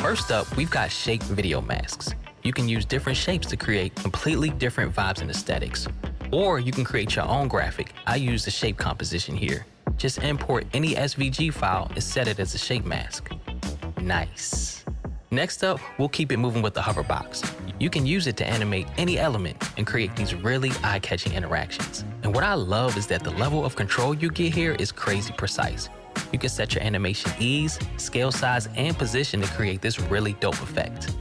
[0.00, 2.14] First up, we've got shape video masks.
[2.44, 5.86] You can use different shapes to create completely different vibes and aesthetics.
[6.32, 7.92] Or you can create your own graphic.
[8.06, 9.66] I use the shape composition here.
[9.98, 13.30] Just import any SVG file and set it as a shape mask.
[14.00, 14.82] Nice.
[15.34, 17.52] Next up, we'll keep it moving with the hoverbox.
[17.80, 22.04] You can use it to animate any element and create these really eye catching interactions.
[22.22, 25.34] And what I love is that the level of control you get here is crazy
[25.36, 25.88] precise.
[26.32, 30.62] You can set your animation ease, scale size, and position to create this really dope
[30.62, 31.12] effect.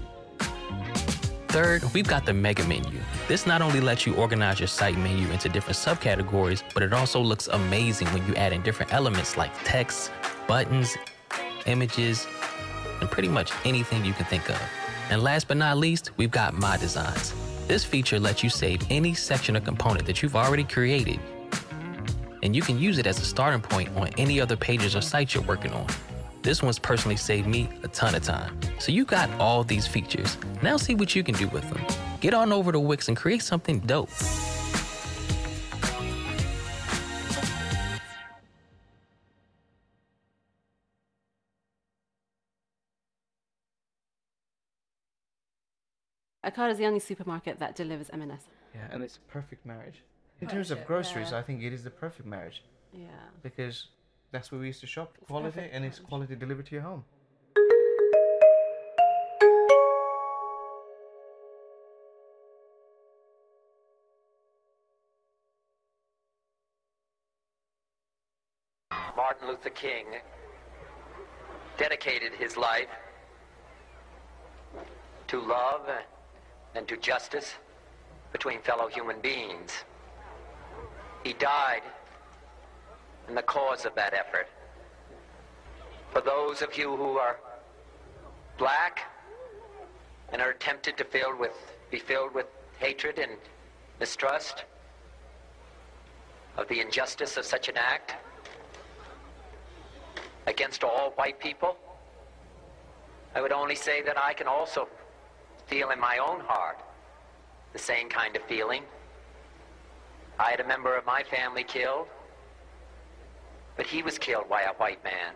[1.47, 2.99] Third, we've got the mega menu.
[3.27, 7.19] This not only lets you organize your site menu into different subcategories, but it also
[7.19, 10.11] looks amazing when you add in different elements like text,
[10.47, 10.95] buttons,
[11.65, 12.27] images,
[13.03, 14.59] and pretty much anything you can think of.
[15.09, 17.33] And last but not least, we've got My Designs.
[17.67, 21.19] This feature lets you save any section or component that you've already created,
[22.41, 25.35] and you can use it as a starting point on any other pages or sites
[25.35, 25.85] you're working on.
[26.43, 28.57] This one's personally saved me a ton of time.
[28.79, 30.37] So you got all these features.
[30.61, 31.85] Now see what you can do with them.
[32.21, 34.09] Get on over to Wix and create something dope.
[46.45, 48.47] Ocado is the only supermarket that delivers M&S.
[48.75, 50.03] Yeah, and it's a perfect marriage.
[50.41, 51.37] In terms of groceries, yeah.
[51.37, 52.63] I think it is the perfect marriage.
[52.91, 53.07] Yeah.
[53.41, 53.87] Because
[54.31, 55.17] that's where we used to shop.
[55.27, 57.05] Quality, perfect and it's quality delivered to your home.
[69.15, 70.05] Martin Luther King
[71.77, 72.87] dedicated his life
[75.27, 75.87] to love
[76.75, 77.55] and to justice
[78.31, 79.71] between fellow human beings.
[81.23, 81.83] He died
[83.29, 84.47] in the cause of that effort.
[86.11, 87.39] For those of you who are
[88.57, 89.11] black
[90.31, 91.55] and are tempted to fill with,
[91.91, 92.47] be filled with
[92.79, 93.31] hatred and
[93.99, 94.65] mistrust
[96.57, 98.15] of the injustice of such an act
[100.47, 101.77] against all white people,
[103.35, 104.87] I would only say that I can also
[105.67, 106.79] feel in my own heart
[107.73, 108.83] the same kind of feeling.
[110.39, 112.07] I had a member of my family killed,
[113.75, 115.33] but he was killed by a white man.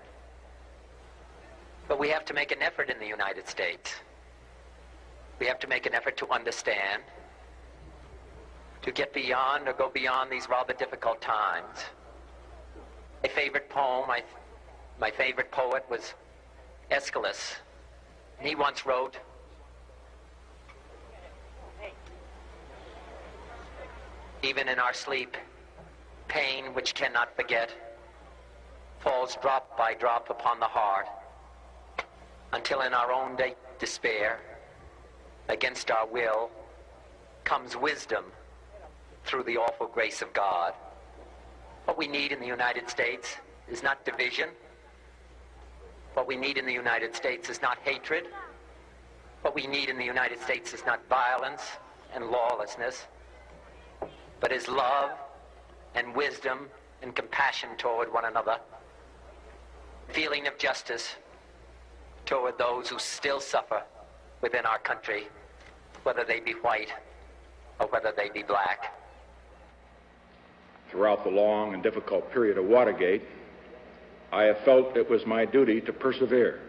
[1.88, 3.96] But we have to make an effort in the United States.
[5.40, 7.04] We have to make an effort to understand,
[8.82, 11.80] to get beyond or go beyond these rather difficult times.
[13.24, 14.24] My favorite poem, my,
[15.00, 16.14] my favorite poet was
[16.92, 17.56] Aeschylus.
[18.40, 19.18] He once wrote,
[24.44, 25.36] Even in our sleep,
[26.28, 27.74] pain which cannot forget
[29.00, 31.08] falls drop by drop upon the heart
[32.54, 34.40] until in our own day despair,
[35.50, 36.50] against our will,
[37.44, 38.26] comes wisdom
[39.24, 40.74] through the awful grace of God.
[41.86, 43.36] What we need in the United States
[43.70, 44.50] is not division.
[46.14, 48.26] What we need in the United States is not hatred.
[49.42, 51.62] What we need in the United States is not violence
[52.14, 53.06] and lawlessness,
[54.40, 55.12] but is love
[55.96, 56.68] and wisdom
[57.02, 58.58] and compassion toward one another,
[60.10, 61.16] feeling of justice
[62.26, 63.82] toward those who still suffer
[64.42, 65.28] within our country,
[66.04, 66.94] whether they be white
[67.80, 68.94] or whether they be black.
[70.90, 73.24] Throughout the long and difficult period of Watergate,
[74.32, 76.60] I have felt it was my duty to persevere,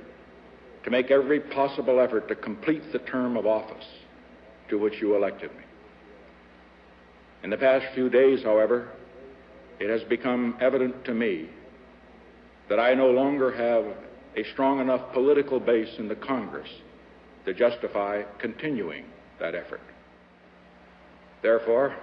[0.84, 3.86] to make every possible effort to complete the term of office
[4.68, 5.64] to which you elected me.
[7.42, 8.88] In the past few days, however,
[9.78, 11.48] it has become evident to me
[12.68, 13.84] that I no longer have
[14.36, 16.68] a strong enough political base in the Congress
[17.44, 19.04] to justify continuing
[19.40, 19.80] that effort.
[21.42, 21.96] Therefore,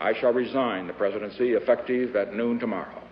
[0.00, 3.02] I shall resign the presidency effective at noon tomorrow.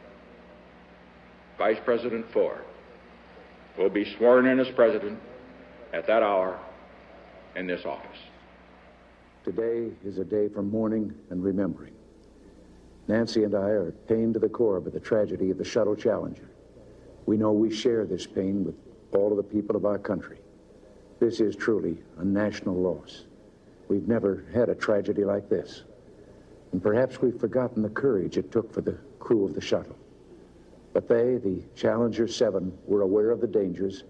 [1.59, 2.63] Vice President Ford
[3.79, 5.19] will be sworn in as president
[5.93, 6.61] at that hour
[7.57, 8.19] in this office.
[9.47, 11.95] Today is a day for mourning and remembering.
[13.07, 16.51] Nancy and I are pained to the core by the tragedy of the Shuttle Challenger.
[17.27, 18.75] We know we share this pain with
[19.13, 20.39] all of the people of our country.
[21.21, 23.27] This is truly a national loss.
[23.87, 25.85] We've never had a tragedy like this.
[26.73, 29.97] And perhaps we've forgotten the courage it took for the crew of the shuttle.
[30.93, 34.03] But they, the Challenger 7, were aware of the dangers,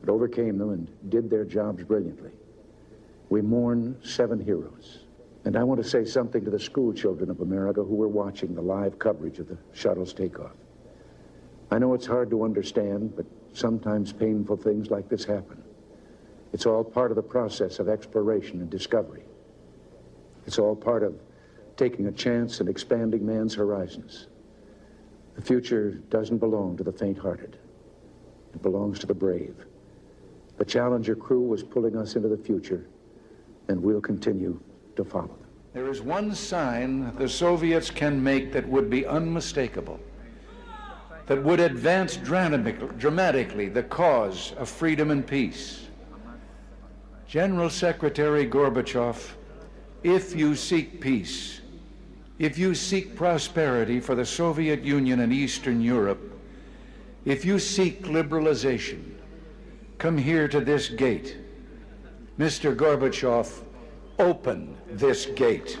[0.00, 2.32] but overcame them and did their jobs brilliantly.
[3.32, 5.06] We mourn seven heroes.
[5.46, 8.54] And I want to say something to the school children of America who were watching
[8.54, 10.52] the live coverage of the shuttle's takeoff.
[11.70, 15.62] I know it's hard to understand, but sometimes painful things like this happen.
[16.52, 19.24] It's all part of the process of exploration and discovery.
[20.46, 21.18] It's all part of
[21.78, 24.26] taking a chance and expanding man's horizons.
[25.36, 27.56] The future doesn't belong to the faint-hearted.
[28.52, 29.56] It belongs to the brave.
[30.58, 32.88] The Challenger crew was pulling us into the future,
[33.68, 34.60] and we'll continue
[34.96, 35.36] to follow them.
[35.72, 39.98] There is one sign the Soviets can make that would be unmistakable,
[41.26, 45.88] that would advance dramatically the cause of freedom and peace.
[47.26, 49.16] General Secretary Gorbachev,
[50.02, 51.60] if you seek peace,
[52.38, 56.20] if you seek prosperity for the Soviet Union and Eastern Europe,
[57.24, 59.14] if you seek liberalization,
[59.98, 61.36] come here to this gate.
[62.42, 62.74] Mr.
[62.74, 63.62] Gorbachev,
[64.18, 65.78] open this gate.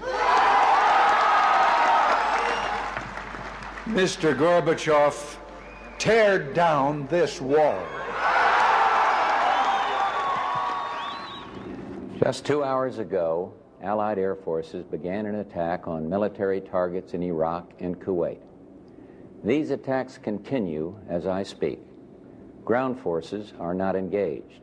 [3.86, 4.32] Mr.
[4.32, 5.38] Gorbachev,
[5.98, 7.82] tear down this wall.
[12.22, 13.52] Just two hours ago,
[13.82, 18.38] Allied air forces began an attack on military targets in Iraq and Kuwait.
[19.42, 21.80] These attacks continue as I speak.
[22.64, 24.61] Ground forces are not engaged.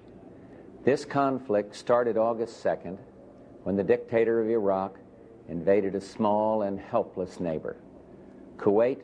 [0.84, 2.98] This conflict started August 2nd
[3.64, 4.98] when the dictator of Iraq
[5.50, 7.76] invaded a small and helpless neighbor.
[8.58, 9.02] Kuwait,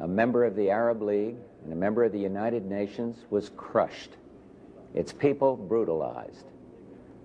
[0.00, 4.10] a member of the Arab League and a member of the United Nations, was crushed,
[4.94, 6.44] its people brutalized.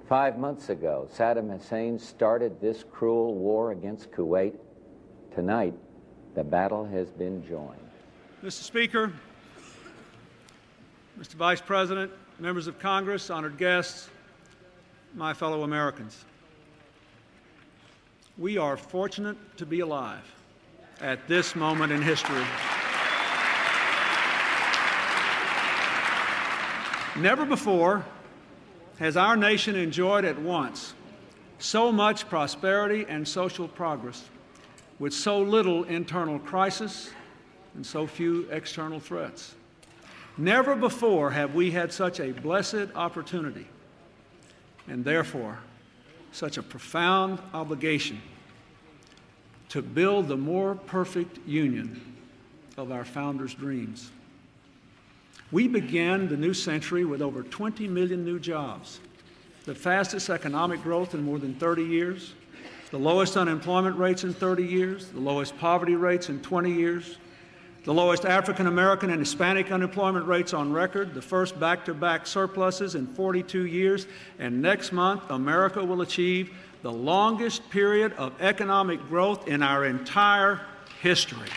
[0.08, 4.54] Five months ago, Saddam Hussein started this cruel war against Kuwait.
[5.36, 5.74] Tonight,
[6.36, 7.80] the battle has been joined.
[8.44, 8.64] Mr.
[8.64, 9.12] Speaker,
[11.20, 11.34] Mr.
[11.34, 12.12] Vice President,
[12.44, 14.10] members of Congress, honored guests,
[15.16, 16.26] my fellow Americans.
[18.38, 20.30] We are fortunate to be alive
[21.00, 22.44] at this moment in history.
[27.16, 28.04] Never before
[29.00, 30.96] has our nation enjoyed at once
[31.60, 34.22] so much prosperity and social progress
[35.00, 37.10] with so little internal crisis
[37.76, 39.56] and so few external threats.
[40.38, 43.68] Never before have we had such a blessed opportunity
[44.88, 45.60] and therefore
[46.32, 48.20] such a profound obligation
[49.70, 52.02] to build the more perfect union
[52.78, 54.12] of our founders' dreams.
[55.52, 59.00] We began the new century with over 20 million new jobs,
[59.66, 62.34] the fastest economic growth in more than 30 years,
[62.90, 67.18] the lowest unemployment rates in 30 years, the lowest poverty rates in 20 years,
[67.84, 72.26] the lowest African American and Hispanic unemployment rates on record, the first back to back
[72.26, 74.08] surpluses in 42 years,
[74.40, 76.52] and next month, America will achieve
[76.82, 80.62] the longest period of economic growth in our entire
[81.02, 81.50] history.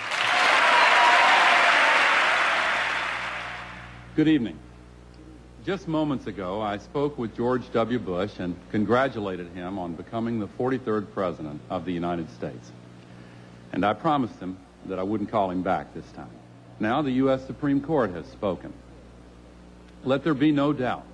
[4.17, 4.59] Good evening.
[5.65, 7.99] Just moments ago, I spoke with George W.
[7.99, 12.73] Bush and congratulated him on becoming the 43rd President of the United States.
[13.73, 14.57] And I promised him
[14.89, 16.31] that I wouldn't call him back this time.
[16.79, 17.45] Now the U.S.
[17.47, 18.73] Supreme Court has spoken.
[20.05, 21.05] Let there be no doubt.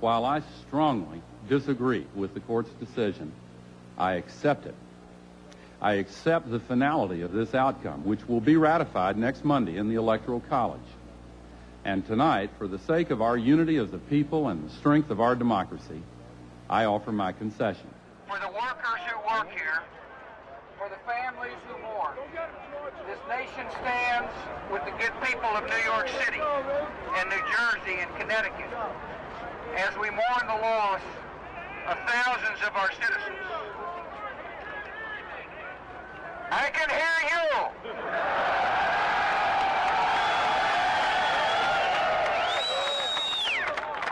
[0.00, 3.32] While I strongly disagree with the court's decision,
[3.98, 4.74] I accept it.
[5.80, 9.96] I accept the finality of this outcome, which will be ratified next Monday in the
[9.96, 10.80] Electoral College.
[11.84, 15.20] And tonight, for the sake of our unity as a people and the strength of
[15.20, 16.02] our democracy,
[16.68, 17.88] I offer my concession.
[18.26, 19.82] For the workers who work here,
[20.78, 22.16] for the families who mourn,
[23.08, 24.32] this nation stands
[24.70, 28.68] with the good people of New York City and New Jersey and Connecticut
[29.76, 31.00] as we mourn the loss
[31.88, 33.40] of thousands of our citizens.
[36.50, 37.46] I can hear you.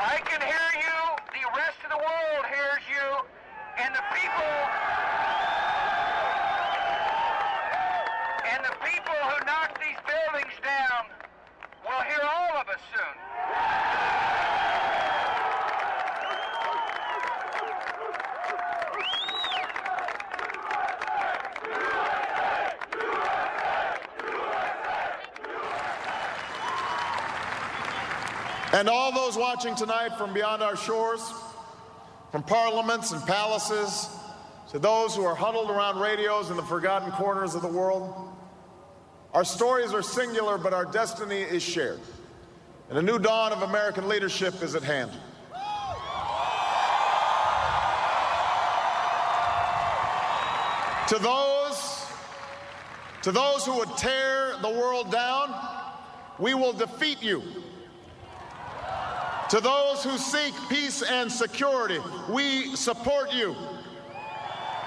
[0.01, 0.99] I can hear you.
[1.31, 3.27] The rest of the world hears you.
[3.78, 4.95] And the people
[8.55, 11.07] and the people who knock these buildings down
[11.82, 12.23] will hear
[12.92, 13.14] soon.
[28.72, 31.32] And all those watching tonight from beyond our shores,
[32.32, 34.09] from parliaments and palaces,
[34.72, 38.32] to those who are huddled around radios in the forgotten corners of the world,
[39.32, 42.01] our stories are singular, but our destiny is shared.
[42.90, 45.11] And a new dawn of American leadership is at hand.
[51.09, 52.06] To those,
[53.23, 55.55] to those who would tear the world down,
[56.39, 57.43] we will defeat you.
[59.51, 61.98] To those who seek peace and security,
[62.28, 63.55] we support you.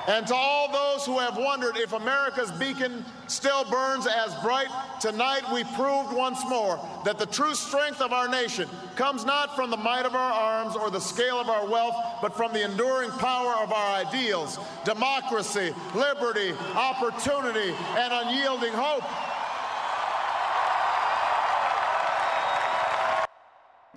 [0.07, 4.69] And to all those who have wondered if America's beacon still burns as bright,
[5.01, 9.69] tonight we proved once more that the true strength of our nation comes not from
[9.69, 13.11] the might of our arms or the scale of our wealth, but from the enduring
[13.11, 19.03] power of our ideals democracy, liberty, opportunity, and unyielding hope.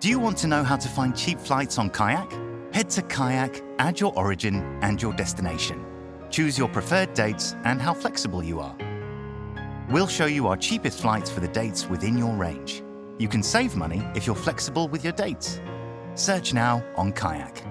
[0.01, 2.33] Do you want to know how to find cheap flights on Kayak?
[2.75, 5.90] Head to Kayak, add your origin and your destination.
[6.31, 8.77] Choose your preferred dates and how flexible you are.
[9.91, 12.83] We'll show you our cheapest flights for the dates within your range.
[13.19, 15.61] You can save money if you're flexible with your dates.
[16.15, 17.63] Search now on Kayak.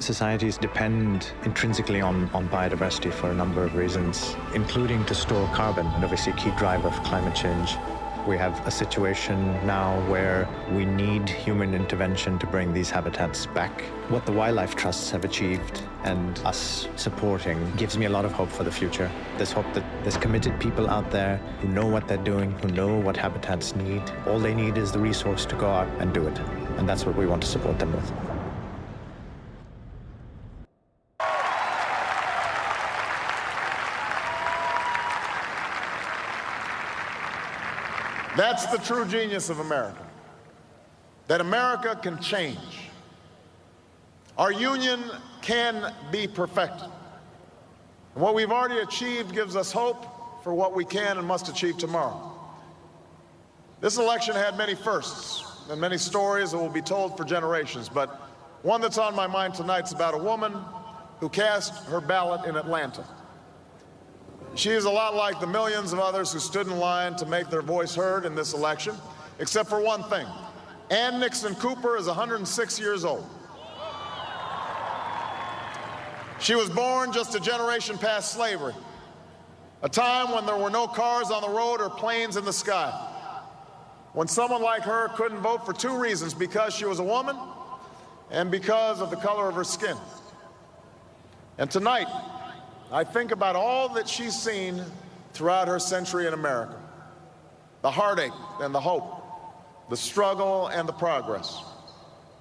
[0.00, 5.86] Societies depend intrinsically on, on biodiversity for a number of reasons, including to store carbon,
[5.86, 7.76] and obviously a key driver of climate change.
[8.26, 13.80] We have a situation now where we need human intervention to bring these habitats back.
[14.08, 18.50] What the wildlife trusts have achieved and us supporting gives me a lot of hope
[18.50, 19.10] for the future.
[19.36, 22.96] There's hope that there's committed people out there who know what they're doing, who know
[22.98, 24.02] what habitats need.
[24.26, 26.38] All they need is the resource to go out and do it.
[26.76, 28.27] And that's what we want to support them with.
[38.38, 40.06] That's the true genius of America.
[41.26, 42.88] That America can change.
[44.38, 45.02] Our union
[45.42, 46.88] can be perfected.
[48.14, 51.78] And what we've already achieved gives us hope for what we can and must achieve
[51.78, 52.32] tomorrow.
[53.80, 58.08] This election had many firsts and many stories that will be told for generations, but
[58.62, 60.54] one that's on my mind tonight is about a woman
[61.18, 63.04] who cast her ballot in Atlanta.
[64.54, 67.48] She is a lot like the millions of others who stood in line to make
[67.48, 68.94] their voice heard in this election,
[69.38, 70.26] except for one thing.
[70.90, 73.28] Ann Nixon Cooper is 106 years old.
[76.40, 78.74] She was born just a generation past slavery,
[79.82, 82.90] a time when there were no cars on the road or planes in the sky.
[84.12, 87.36] When someone like her couldn't vote for two reasons because she was a woman
[88.30, 89.96] and because of the color of her skin.
[91.58, 92.06] And tonight,
[92.90, 94.82] I think about all that she's seen
[95.32, 96.76] throughout her century in America
[97.80, 99.22] the heartache and the hope,
[99.88, 101.62] the struggle and the progress,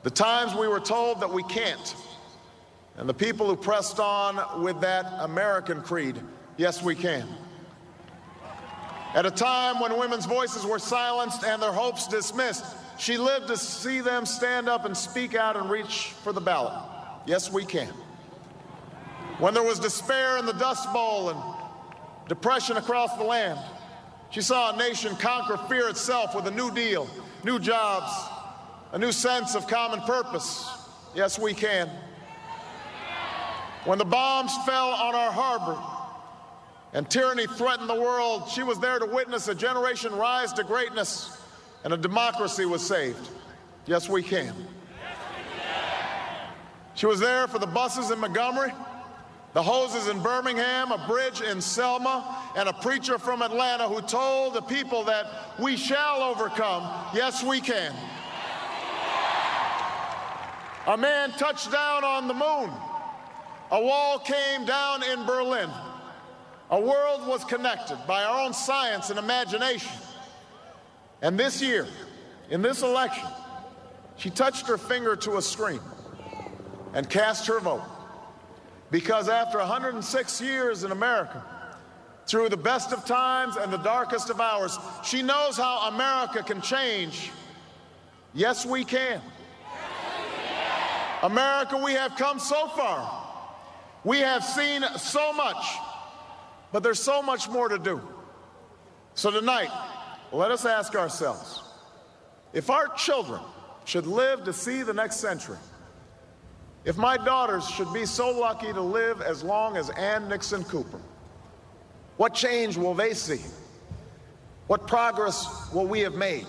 [0.01, 1.95] the times we were told that we can't,
[2.97, 6.19] and the people who pressed on with that American creed
[6.57, 7.27] yes, we can.
[9.13, 12.65] At a time when women's voices were silenced and their hopes dismissed,
[12.97, 16.73] she lived to see them stand up and speak out and reach for the ballot.
[17.25, 17.93] Yes, we can.
[19.39, 21.39] When there was despair in the Dust Bowl and
[22.27, 23.59] depression across the land,
[24.31, 27.07] she saw a nation conquer fear itself with a new deal,
[27.43, 28.11] new jobs,
[28.93, 30.67] a new sense of common purpose.
[31.13, 31.87] Yes, we can.
[33.85, 35.79] When the bombs fell on our harbor
[36.93, 41.37] and tyranny threatened the world, she was there to witness a generation rise to greatness
[41.83, 43.29] and a democracy was saved.
[43.85, 44.53] Yes, we can.
[46.95, 48.73] She was there for the buses in Montgomery
[49.57, 54.53] the hoses in Birmingham, a bridge in Selma, and a preacher from Atlanta who told
[54.53, 55.25] the people that
[55.57, 56.83] we shall overcome.
[57.11, 57.91] Yes, we can.
[60.85, 62.71] A man touched down on the moon.
[63.71, 65.71] A wall came down in Berlin.
[66.69, 69.97] A world was connected by our own science and imagination.
[71.23, 71.87] And this year,
[72.51, 73.27] in this election,
[74.17, 75.81] she touched her finger to a screen
[76.93, 77.96] and cast her vote.
[78.89, 81.43] Because after 106 years in America,
[82.25, 86.61] through the best of times and the darkest of hours, she knows how America can
[86.61, 87.31] change.
[88.33, 89.21] Yes, we can.
[91.23, 93.25] America, we have come so far.
[94.03, 95.65] We have seen so much,
[96.71, 98.01] but there's so much more to do.
[99.15, 99.71] So tonight,
[100.31, 101.61] let us ask ourselves
[102.53, 103.41] if our children
[103.85, 105.57] should live to see the next century,
[106.87, 111.01] if my daughters should be so lucky to live as long as Ann Nixon Cooper,
[112.15, 113.41] what change will they see?
[114.67, 116.47] What progress will we have made?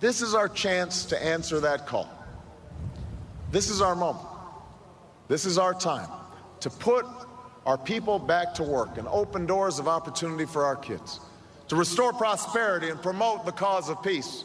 [0.00, 2.08] This is our chance to answer that call.
[3.50, 4.26] This is our moment.
[5.28, 6.08] This is our time
[6.60, 7.04] to put
[7.66, 11.20] our people back to work and open doors of opportunity for our kids,
[11.68, 14.44] to restore prosperity and promote the cause of peace,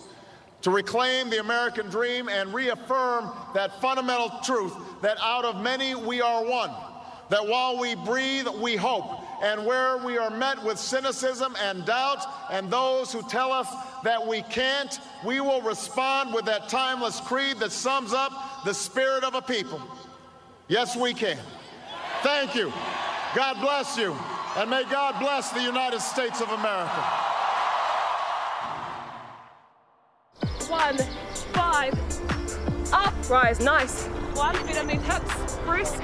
[0.62, 6.22] to reclaim the American dream and reaffirm that fundamental truth that out of many we
[6.22, 6.72] are one,
[7.30, 12.26] that while we breathe, we hope, and where we are met with cynicism and doubt,
[12.52, 13.68] and those who tell us
[14.04, 18.32] that we can't, we will respond with that timeless creed that sums up
[18.66, 19.82] the spirit of a people.
[20.68, 21.38] Yes, we can.
[22.24, 22.74] Thank you.
[23.36, 24.16] God bless you.
[24.58, 27.37] And may God bless the United States of America.
[30.70, 30.98] One,
[31.54, 31.94] five,
[32.92, 34.06] up, rise, nice.
[34.34, 36.04] One, pyramid hips, brisk,